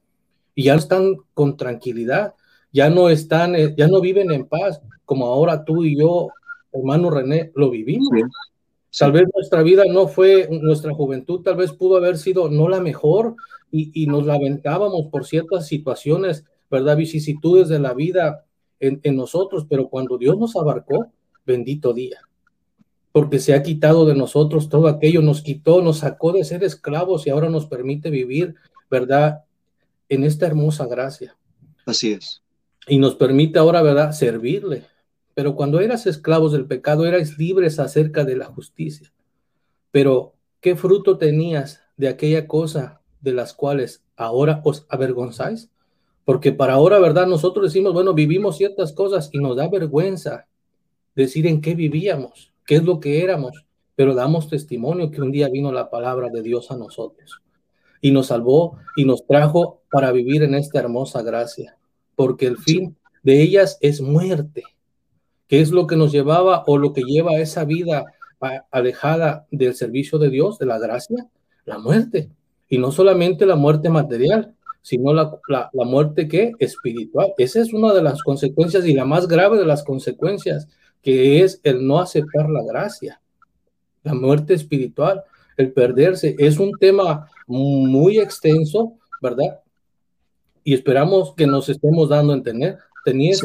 y 0.55 0.65
ya 0.65 0.75
están 0.75 1.17
con 1.33 1.57
tranquilidad, 1.57 2.35
ya 2.73 2.91
no 2.91 3.09
están, 3.09 3.57
eh, 3.57 3.75
ya 3.77 3.89
no 3.89 4.01
viven 4.01 4.31
en 4.31 4.47
paz, 4.47 4.81
como 5.05 5.27
ahora 5.27 5.65
tú 5.65 5.85
y 5.85 5.99
yo 5.99 6.29
hermano 6.75 7.11
René, 7.11 7.53
lo 7.55 7.71
vivimos. 7.71 8.11
Tal 8.97 9.13
vez 9.13 9.25
nuestra 9.35 9.63
vida 9.63 9.85
no 9.89 10.07
fue, 10.07 10.49
nuestra 10.51 10.93
juventud 10.93 11.41
tal 11.43 11.57
vez 11.57 11.73
pudo 11.73 11.97
haber 11.97 12.19
sido 12.19 12.49
no 12.49 12.69
la 12.69 12.81
mejor 12.81 13.35
y, 13.71 14.07
nos 14.07 14.27
lamentábamos 14.27 15.07
por 15.07 15.27
ciertas 15.27 15.67
situaciones, 15.67 16.45
¿verdad? 16.71 16.97
Vicisitudes 16.97 17.69
de 17.69 17.81
la 17.81 17.93
vida 17.93 18.45
en, 18.79 19.01
en 19.03 19.17
nosotros, 19.17 19.67
pero 19.69 19.89
cuando 19.89 20.17
Dios 20.17 20.39
nos 20.39 20.55
abarcó, 20.55 21.07
bendito 21.45 21.93
día 21.93 22.21
porque 23.15 23.39
se 23.39 23.55
ha 23.55 23.63
quitado 23.63 24.07
de 24.07 24.17
nosotros 24.17 24.69
todo 24.69 24.89
aquello, 24.89 25.23
nos 25.23 25.41
quitó, 25.41 25.81
nos 25.81 25.99
sacó 25.99 26.33
de 26.33 26.43
ser 26.43 26.65
esclavos 26.65 27.29
y 27.29 27.31
ahora 27.31 27.49
nos 27.49 27.67
permite 27.67 28.11
vivir, 28.11 28.57
¿verdad? 28.91 29.45
En 30.09 30.25
esta 30.25 30.47
hermosa 30.47 30.87
gracia. 30.87 31.37
Así 31.87 32.11
es. 32.11 32.43
Y 32.89 32.99
nos 32.99 33.15
permite 33.15 33.61
ahora, 33.61 33.83
¿verdad? 33.83 34.11
Servirle. 34.11 34.83
Pero 35.33 35.55
cuando 35.55 35.79
eras 35.79 36.09
esclavos 36.09 36.51
del 36.51 36.67
pecado, 36.67 37.07
eras 37.07 37.39
libres 37.39 37.79
acerca 37.79 38.25
de 38.25 38.35
la 38.35 38.47
justicia. 38.47 39.13
Pero, 39.93 40.35
¿qué 40.61 40.75
fruto 40.75 41.17
tenías 41.17 41.83
de 41.97 42.09
aquella 42.09 42.49
cosa 42.49 43.01
de 43.21 43.33
las 43.33 43.55
cuales 43.55 44.03
ahora 44.17 44.61
os 44.65 44.87
avergonzáis? 44.89 45.71
Porque 46.25 46.51
para 46.51 46.73
ahora, 46.73 46.99
¿verdad? 46.99 47.29
Nosotros 47.29 47.67
decimos, 47.67 47.93
bueno, 47.93 48.13
vivimos 48.13 48.57
ciertas 48.57 48.93
cosas 48.93 49.31
y 49.33 49.39
nos 49.39 49.55
da 49.55 49.69
vergüenza 49.69 50.49
decir 51.15 51.47
en 51.47 51.61
qué 51.61 51.77
vivíamos, 51.77 52.54
qué 52.65 52.77
es 52.77 52.85
lo 52.85 53.01
que 53.01 53.23
éramos, 53.23 53.65
pero 53.95 54.15
damos 54.15 54.49
testimonio 54.49 55.11
que 55.11 55.23
un 55.23 55.33
día 55.33 55.49
vino 55.49 55.73
la 55.73 55.91
palabra 55.91 56.29
de 56.29 56.43
Dios 56.43 56.71
a 56.71 56.77
nosotros 56.77 57.43
y 58.01 58.11
nos 58.11 58.27
salvó 58.27 58.79
y 58.97 59.05
nos 59.05 59.27
trajo 59.27 59.83
para 59.91 60.13
vivir 60.13 60.43
en 60.43 60.55
esta 60.55 60.81
hermosa 60.81 61.23
gracia, 61.23 61.77
porque 62.17 62.47
el 62.47 62.59
fin 62.59 62.97
de 63.23 63.41
ellas 63.43 63.79
es 63.81 64.01
muerte 64.01 64.63
¿Qué 65.49 65.61
es 65.61 65.71
lo 65.71 65.87
que 65.87 65.97
nos 65.97 66.13
llevaba 66.13 66.65
o 66.67 66.79
lo 66.79 66.93
que 66.93 67.03
lleva 67.03 67.33
a 67.33 67.41
esa 67.41 67.65
vida 67.65 68.05
alejada 68.71 69.47
del 69.51 69.75
servicio 69.75 70.19
de 70.19 70.31
Dios, 70.31 70.59
de 70.59 70.67
la 70.67 70.79
gracia? 70.79 71.29
La 71.65 71.79
muerte. 71.79 72.31
Y 72.69 72.79
no 72.79 72.91
solamente 72.91 73.47
la 73.47 73.57
muerte 73.57 73.91
material, 73.91 74.55
sino 74.81 75.13
la, 75.13 75.39
la, 75.49 75.71
muerte 75.73 76.29
que 76.29 76.53
espiritual. 76.59 77.35
Esa 77.39 77.61
es 77.61 77.73
una 77.73 77.93
de 77.93 78.03
las 78.03 78.23
consecuencias 78.23 78.87
y 78.87 78.95
la 78.95 79.05
más 79.05 79.29
grave 79.29 79.59
de 79.59 79.67
las 79.67 79.85
consecuencias, 79.85 80.69
que 81.05 81.43
es 81.43 81.61
el 81.63 81.87
no 81.87 82.01
aceptar 82.01 82.49
la 82.49 82.65
gracia. 82.65 83.21
La 84.03 84.15
muerte 84.15 84.55
espiritual, 84.55 85.23
el 85.57 85.73
perderse, 85.73 86.35
es 86.39 86.59
un 86.59 86.73
tema 86.73 87.29
muy 87.47 88.19
extenso, 88.19 88.95
¿verdad? 89.23 89.61
Y 90.65 90.73
esperamos 90.73 91.35
que 91.35 91.47
nos 91.47 91.69
estemos 91.69 92.09
dando 92.09 92.33
a 92.33 92.37
entender. 92.37 92.79
Tenéis, 93.05 93.43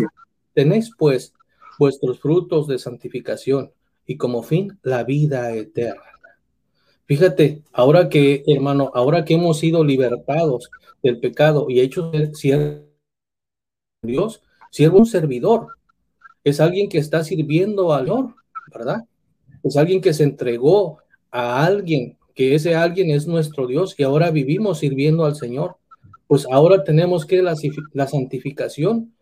tenéis 0.54 0.89
pues 0.98 1.34
vuestros 1.78 2.19
frutos 2.19 2.67
de 2.67 2.80
santificación 2.80 3.72
y 4.06 4.15
como 4.15 4.41
fin 4.41 4.80
la 4.82 5.04
vida 5.04 5.54
eterna. 5.54 6.02
Fíjate, 7.06 7.63
ahora 7.74 8.08
que, 8.08 8.43
hermano, 8.48 8.91
ahora 8.93 9.26
que 9.26 9.34
hemos 9.34 9.60
sido 9.60 9.84
libertados 9.84 10.69
del 11.04 11.19
pecado 11.19 11.65
y 11.67 11.82
hechos 11.82 12.12
siervo 12.38 12.86
Dios, 14.02 14.41
siervo 14.72 15.00
un 15.00 15.06
servidor, 15.06 15.79
es 16.43 16.60
alguien 16.60 16.89
que 16.89 16.97
está 16.97 17.23
sirviendo 17.23 17.93
al 17.93 18.06
Señor, 18.06 18.36
¿verdad? 18.73 19.04
Es 19.63 19.78
alguien 19.78 20.02
que 20.02 20.13
se 20.13 20.23
entregó 20.23 20.99
a 21.32 21.65
alguien, 21.65 22.17
que 22.34 22.56
ese 22.56 22.75
alguien 22.75 23.12
es 23.12 23.28
nuestro 23.28 23.67
Dios 23.67 23.95
y 23.97 24.04
ahora 24.04 24.32
vivimos 24.32 24.80
sirviendo 24.80 25.25
al 25.25 25.36
Señor. 25.36 25.78
Pues 26.28 26.45
ahora 26.52 26.84
tenemos 26.84 27.25
que 27.25 27.41
la, 27.41 27.56
la 27.93 28.08
santificación 28.08 29.13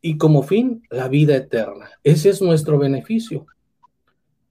y 0.00 0.16
como 0.16 0.42
fin 0.42 0.82
la 0.90 1.08
vida 1.08 1.36
eterna. 1.36 1.90
Ese 2.02 2.30
es 2.30 2.40
nuestro 2.40 2.78
beneficio, 2.78 3.46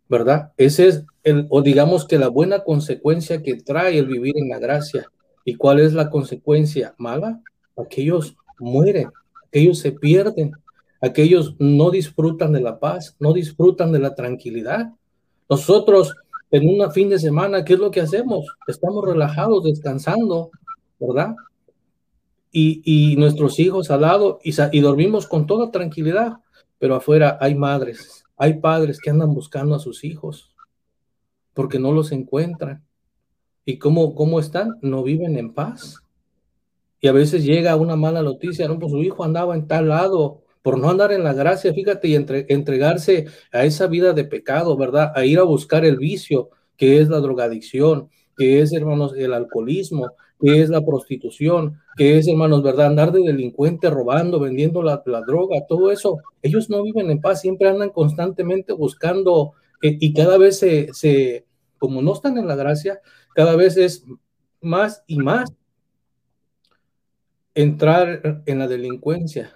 ¿verdad? 0.07 0.53
Ese 0.57 0.87
es 0.87 1.05
el, 1.23 1.47
o 1.49 1.61
digamos 1.61 2.05
que 2.05 2.19
la 2.19 2.27
buena 2.27 2.63
consecuencia 2.63 3.41
que 3.41 3.55
trae 3.55 3.97
el 3.97 4.05
vivir 4.05 4.37
en 4.37 4.49
la 4.49 4.59
gracia. 4.59 5.11
¿Y 5.43 5.55
cuál 5.55 5.79
es 5.79 5.93
la 5.93 6.09
consecuencia 6.09 6.93
mala? 6.97 7.41
Aquellos 7.75 8.35
mueren, 8.59 9.09
aquellos 9.47 9.79
se 9.79 9.91
pierden, 9.91 10.51
aquellos 11.01 11.55
no 11.59 11.91
disfrutan 11.91 12.51
de 12.51 12.61
la 12.61 12.79
paz, 12.79 13.15
no 13.19 13.33
disfrutan 13.33 13.91
de 13.91 13.99
la 13.99 14.15
tranquilidad. 14.15 14.93
Nosotros 15.49 16.13
en 16.51 16.67
un 16.67 16.91
fin 16.91 17.09
de 17.09 17.19
semana, 17.19 17.63
¿qué 17.63 17.73
es 17.73 17.79
lo 17.79 17.91
que 17.91 18.01
hacemos? 18.01 18.45
Estamos 18.67 19.05
relajados, 19.05 19.63
descansando, 19.63 20.49
¿verdad? 20.99 21.35
y, 22.51 23.15
nuestros 23.17 23.59
hijos 23.59 23.91
al 23.91 24.01
lado 24.01 24.39
y, 24.43 24.79
dormimos 24.79 25.27
con 25.27 25.45
toda 25.45 25.71
tranquilidad, 25.71 26.37
pero 26.77 26.95
afuera 26.95 27.37
hay 27.39 27.55
madres, 27.55 28.25
hay 28.37 28.55
padres 28.59 28.99
que 28.99 29.09
andan 29.09 29.33
buscando 29.33 29.75
a 29.75 29.79
sus 29.79 30.03
hijos 30.03 30.55
porque 31.53 31.79
no 31.79 31.91
los 31.91 32.11
encuentran. 32.11 32.85
¿Y 33.65 33.77
cómo, 33.77 34.15
cómo 34.15 34.39
están? 34.39 34.77
No 34.81 35.03
viven 35.03 35.37
en 35.37 35.53
paz. 35.53 36.01
Y 37.01 37.07
a 37.07 37.11
veces 37.11 37.43
llega 37.43 37.75
una 37.75 37.95
mala 37.95 38.23
noticia, 38.23 38.67
no, 38.67 38.79
pues 38.79 38.91
su 38.91 39.03
hijo 39.03 39.23
andaba 39.23 39.55
en 39.55 39.67
tal 39.67 39.89
lado, 39.89 40.41
por 40.69 40.77
no 40.77 40.91
andar 40.91 41.11
en 41.11 41.23
la 41.23 41.33
gracia, 41.33 41.73
fíjate, 41.73 42.09
y 42.09 42.15
entre, 42.15 42.45
entregarse 42.47 43.25
a 43.51 43.65
esa 43.65 43.87
vida 43.87 44.13
de 44.13 44.23
pecado, 44.23 44.77
¿verdad? 44.77 45.11
A 45.15 45.25
ir 45.25 45.39
a 45.39 45.43
buscar 45.43 45.83
el 45.83 45.97
vicio, 45.97 46.51
que 46.77 47.01
es 47.01 47.09
la 47.09 47.17
drogadicción, 47.17 48.11
que 48.37 48.61
es, 48.61 48.71
hermanos, 48.71 49.15
el 49.17 49.33
alcoholismo, 49.33 50.11
que 50.39 50.61
es 50.61 50.69
la 50.69 50.85
prostitución, 50.85 51.79
que 51.97 52.19
es, 52.19 52.27
hermanos, 52.27 52.61
¿verdad? 52.61 52.85
Andar 52.85 53.11
de 53.11 53.23
delincuente, 53.23 53.89
robando, 53.89 54.39
vendiendo 54.39 54.83
la, 54.83 55.01
droga, 55.25 55.65
todo 55.67 55.89
eso. 55.89 56.19
Ellos 56.43 56.69
no 56.69 56.83
viven 56.83 57.09
en 57.09 57.19
paz, 57.19 57.41
siempre 57.41 57.67
andan 57.67 57.89
constantemente 57.89 58.71
buscando 58.71 59.53
eh, 59.81 59.97
y 59.99 60.13
cada 60.13 60.37
vez 60.37 60.59
se, 60.59 60.93
se, 60.93 61.47
como 61.79 62.03
no 62.03 62.13
están 62.13 62.37
en 62.37 62.47
la 62.47 62.55
gracia, 62.55 63.01
cada 63.33 63.55
vez 63.55 63.75
es 63.75 64.05
más 64.61 65.03
y 65.07 65.17
más 65.17 65.51
entrar 67.55 68.43
en 68.45 68.59
la 68.59 68.67
delincuencia 68.67 69.55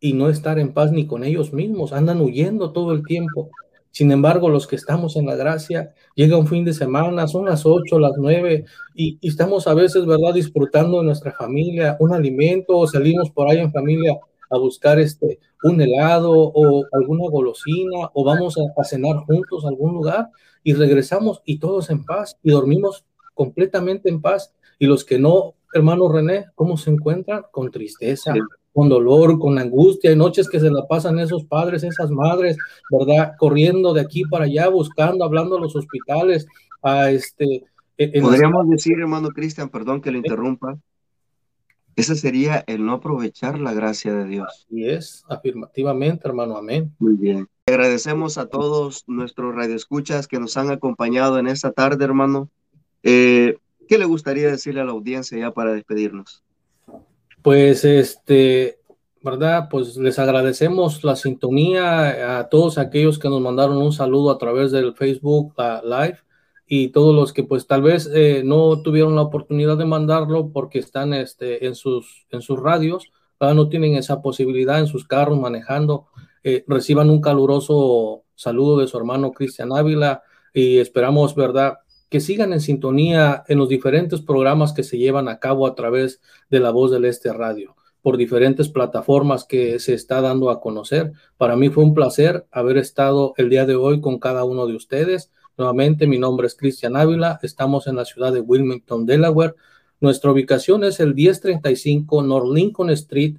y 0.00 0.12
no 0.12 0.28
estar 0.28 0.58
en 0.58 0.72
paz 0.72 0.92
ni 0.92 1.06
con 1.06 1.24
ellos 1.24 1.52
mismos, 1.52 1.92
andan 1.92 2.20
huyendo 2.20 2.72
todo 2.72 2.92
el 2.92 3.02
tiempo 3.04 3.50
Sin 3.90 4.12
embargo, 4.12 4.48
los 4.48 4.66
que 4.66 4.76
estamos 4.76 5.16
en 5.16 5.26
la 5.26 5.34
gracia, 5.34 5.94
llega 6.14 6.36
un 6.36 6.46
fin 6.46 6.64
de 6.64 6.74
semana, 6.74 7.26
son 7.26 7.46
las 7.46 7.64
ocho, 7.66 7.98
las 7.98 8.12
nueve, 8.16 8.66
y, 8.94 9.18
estamos 9.26 9.66
a 9.66 9.74
veces, 9.74 10.06
¿verdad?, 10.06 10.34
disfrutando 10.34 10.98
de 10.98 11.06
nuestra 11.06 11.32
familia, 11.32 11.96
un 11.98 12.12
alimento, 12.12 12.76
o 12.78 12.86
salimos 12.86 13.30
por 13.30 13.48
ahí 13.48 13.58
en 13.58 13.72
familia 13.72 14.18
a 14.50 14.58
buscar 14.58 14.98
este, 15.00 15.40
un 15.64 15.80
helado 15.80 16.32
o 16.32 16.84
alguna 16.92 17.28
golosina, 17.30 18.10
o 18.14 18.24
vamos 18.24 18.56
a, 18.58 18.80
a 18.80 18.84
cenar 18.84 19.16
juntos 19.26 19.64
a 19.64 19.68
algún 19.68 19.94
lugar, 19.94 20.28
y 20.62 20.74
regresamos 20.74 21.42
y 21.44 21.58
todos 21.58 21.90
en 21.90 22.04
paz, 22.04 22.38
y 22.42 22.50
dormimos 22.50 23.04
completamente 23.34 24.10
en 24.10 24.20
paz. 24.20 24.52
Y 24.78 24.86
los 24.86 25.04
que 25.04 25.18
no, 25.18 25.54
hermano 25.72 26.08
René, 26.08 26.46
¿cómo 26.54 26.76
se 26.76 26.90
encuentran? 26.90 27.44
Con 27.50 27.70
tristeza, 27.70 28.34
con 28.72 28.88
dolor, 28.88 29.38
con 29.38 29.58
angustia. 29.58 30.10
Hay 30.10 30.16
noches 30.16 30.48
que 30.48 30.60
se 30.60 30.70
la 30.70 30.86
pasan 30.86 31.18
esos 31.18 31.44
padres, 31.44 31.82
esas 31.82 32.10
madres, 32.10 32.56
¿verdad? 32.90 33.32
Corriendo 33.38 33.92
de 33.92 34.00
aquí 34.00 34.24
para 34.24 34.44
allá, 34.44 34.68
buscando, 34.68 35.24
hablando 35.24 35.56
a 35.56 35.60
los 35.60 35.74
hospitales, 35.76 36.46
a 36.82 37.10
este... 37.10 37.64
E, 37.96 38.20
Podríamos 38.20 38.68
decir, 38.68 38.98
hermano 39.00 39.30
Cristian, 39.30 39.68
perdón 39.68 40.00
que 40.00 40.12
le 40.12 40.18
interrumpa, 40.18 40.78
ese 41.98 42.14
sería 42.14 42.62
el 42.68 42.86
no 42.86 42.92
aprovechar 42.92 43.58
la 43.58 43.72
gracia 43.72 44.14
de 44.14 44.24
Dios. 44.24 44.68
Y 44.70 44.88
es, 44.88 45.24
afirmativamente, 45.28 46.28
hermano, 46.28 46.56
amén. 46.56 46.94
Muy 47.00 47.14
bien. 47.14 47.48
Agradecemos 47.66 48.38
a 48.38 48.46
todos 48.46 49.02
nuestros 49.08 49.52
radioescuchas 49.52 50.28
que 50.28 50.38
nos 50.38 50.56
han 50.56 50.70
acompañado 50.70 51.40
en 51.40 51.48
esta 51.48 51.72
tarde, 51.72 52.04
hermano. 52.04 52.48
Eh, 53.02 53.58
¿Qué 53.88 53.98
le 53.98 54.04
gustaría 54.04 54.46
decirle 54.46 54.80
a 54.80 54.84
la 54.84 54.92
audiencia 54.92 55.36
ya 55.38 55.50
para 55.50 55.72
despedirnos? 55.72 56.44
Pues 57.42 57.84
este, 57.84 58.78
¿verdad? 59.22 59.68
Pues 59.70 59.96
les 59.96 60.18
agradecemos 60.18 61.04
la 61.04 61.16
sintonía 61.16 62.38
a 62.38 62.48
todos 62.48 62.78
aquellos 62.78 63.18
que 63.18 63.28
nos 63.28 63.40
mandaron 63.40 63.78
un 63.78 63.92
saludo 63.92 64.30
a 64.30 64.38
través 64.38 64.72
del 64.72 64.94
Facebook 64.94 65.54
Live 65.84 66.18
y 66.66 66.88
todos 66.88 67.14
los 67.14 67.32
que 67.32 67.44
pues 67.44 67.66
tal 67.66 67.82
vez 67.82 68.08
eh, 68.14 68.42
no 68.44 68.82
tuvieron 68.82 69.16
la 69.16 69.22
oportunidad 69.22 69.76
de 69.78 69.86
mandarlo 69.86 70.50
porque 70.52 70.78
están 70.78 71.14
este, 71.14 71.66
en, 71.66 71.74
sus, 71.74 72.26
en 72.30 72.42
sus 72.42 72.60
radios, 72.60 73.10
no 73.40 73.68
tienen 73.68 73.94
esa 73.94 74.20
posibilidad 74.20 74.78
en 74.78 74.86
sus 74.86 75.06
carros 75.06 75.38
manejando, 75.38 76.08
eh, 76.42 76.64
reciban 76.66 77.08
un 77.08 77.20
caluroso 77.20 78.24
saludo 78.34 78.78
de 78.78 78.86
su 78.86 78.96
hermano 78.98 79.32
Cristian 79.32 79.72
Ávila 79.72 80.22
y 80.52 80.78
esperamos, 80.78 81.34
¿verdad? 81.34 81.78
Que 82.08 82.20
sigan 82.20 82.52
en 82.52 82.60
sintonía 82.60 83.44
en 83.48 83.58
los 83.58 83.68
diferentes 83.68 84.20
programas 84.20 84.72
que 84.72 84.82
se 84.82 84.98
llevan 84.98 85.28
a 85.28 85.38
cabo 85.38 85.66
a 85.66 85.74
través 85.74 86.20
de 86.50 86.60
la 86.60 86.70
voz 86.70 86.90
del 86.90 87.04
Este 87.04 87.32
Radio, 87.32 87.76
por 88.02 88.16
diferentes 88.16 88.68
plataformas 88.68 89.44
que 89.44 89.78
se 89.78 89.94
está 89.94 90.20
dando 90.20 90.50
a 90.50 90.60
conocer. 90.60 91.12
Para 91.36 91.56
mí 91.56 91.68
fue 91.68 91.84
un 91.84 91.94
placer 91.94 92.46
haber 92.50 92.78
estado 92.78 93.34
el 93.36 93.50
día 93.50 93.66
de 93.66 93.74
hoy 93.74 94.00
con 94.00 94.18
cada 94.18 94.44
uno 94.44 94.66
de 94.66 94.74
ustedes. 94.74 95.30
Nuevamente, 95.56 96.06
mi 96.06 96.18
nombre 96.18 96.46
es 96.46 96.54
Cristian 96.54 96.96
Ávila, 96.96 97.40
estamos 97.42 97.86
en 97.86 97.96
la 97.96 98.04
ciudad 98.04 98.32
de 98.32 98.40
Wilmington, 98.40 99.06
Delaware. 99.06 99.54
Nuestra 100.00 100.30
ubicación 100.30 100.84
es 100.84 101.00
el 101.00 101.14
1035 101.14 102.22
North 102.22 102.54
Lincoln 102.54 102.90
Street 102.90 103.38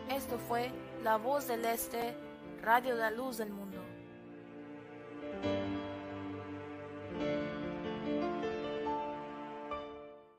Esto 0.09 0.38
fue 0.38 0.72
La 1.03 1.18
Voz 1.18 1.47
del 1.47 1.66
Este, 1.66 2.16
Radio 2.61 2.95
la 2.95 3.11
Luz 3.11 3.38
del 3.38 3.49
Mundo. 3.51 3.82